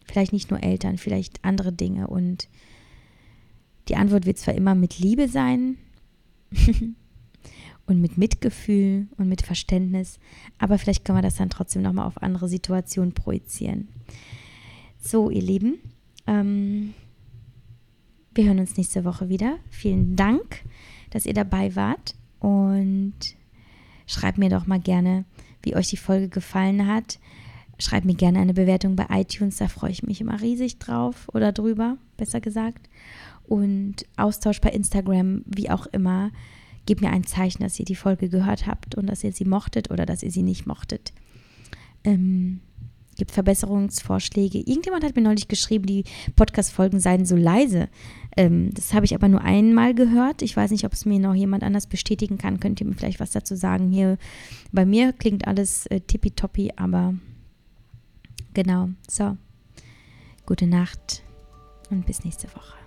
[0.05, 2.07] Vielleicht nicht nur Eltern, vielleicht andere Dinge.
[2.07, 2.47] Und
[3.87, 5.77] die Antwort wird zwar immer mit Liebe sein
[7.91, 10.17] und mit Mitgefühl und mit Verständnis,
[10.57, 13.89] aber vielleicht können wir das dann trotzdem nochmal auf andere Situationen projizieren.
[14.97, 15.79] So, ihr Lieben,
[16.25, 16.93] ähm,
[18.33, 19.57] wir hören uns nächste Woche wieder.
[19.69, 20.63] Vielen Dank,
[21.09, 23.13] dass ihr dabei wart und
[24.07, 25.25] schreibt mir doch mal gerne,
[25.61, 27.19] wie euch die Folge gefallen hat.
[27.77, 31.51] Schreibt mir gerne eine Bewertung bei iTunes, da freue ich mich immer riesig drauf oder
[31.51, 32.87] drüber, besser gesagt.
[33.43, 36.31] Und Austausch bei Instagram, wie auch immer.
[36.85, 39.91] Gebt mir ein Zeichen, dass ihr die Folge gehört habt und dass ihr sie mochtet
[39.91, 41.13] oder dass ihr sie nicht mochtet.
[42.03, 42.61] Ähm,
[43.21, 44.57] gibt Verbesserungsvorschläge.
[44.57, 46.05] Irgendjemand hat mir neulich geschrieben, die
[46.35, 47.87] Podcast-Folgen seien so leise.
[48.35, 50.41] Ähm, das habe ich aber nur einmal gehört.
[50.41, 52.59] Ich weiß nicht, ob es mir noch jemand anders bestätigen kann.
[52.59, 53.91] Könnt ihr mir vielleicht was dazu sagen?
[53.91, 54.17] Hier
[54.71, 57.13] bei mir klingt alles äh, tippitoppi, aber
[58.55, 58.89] genau.
[59.07, 59.37] So,
[60.47, 61.21] gute Nacht
[61.91, 62.80] und bis nächste Woche.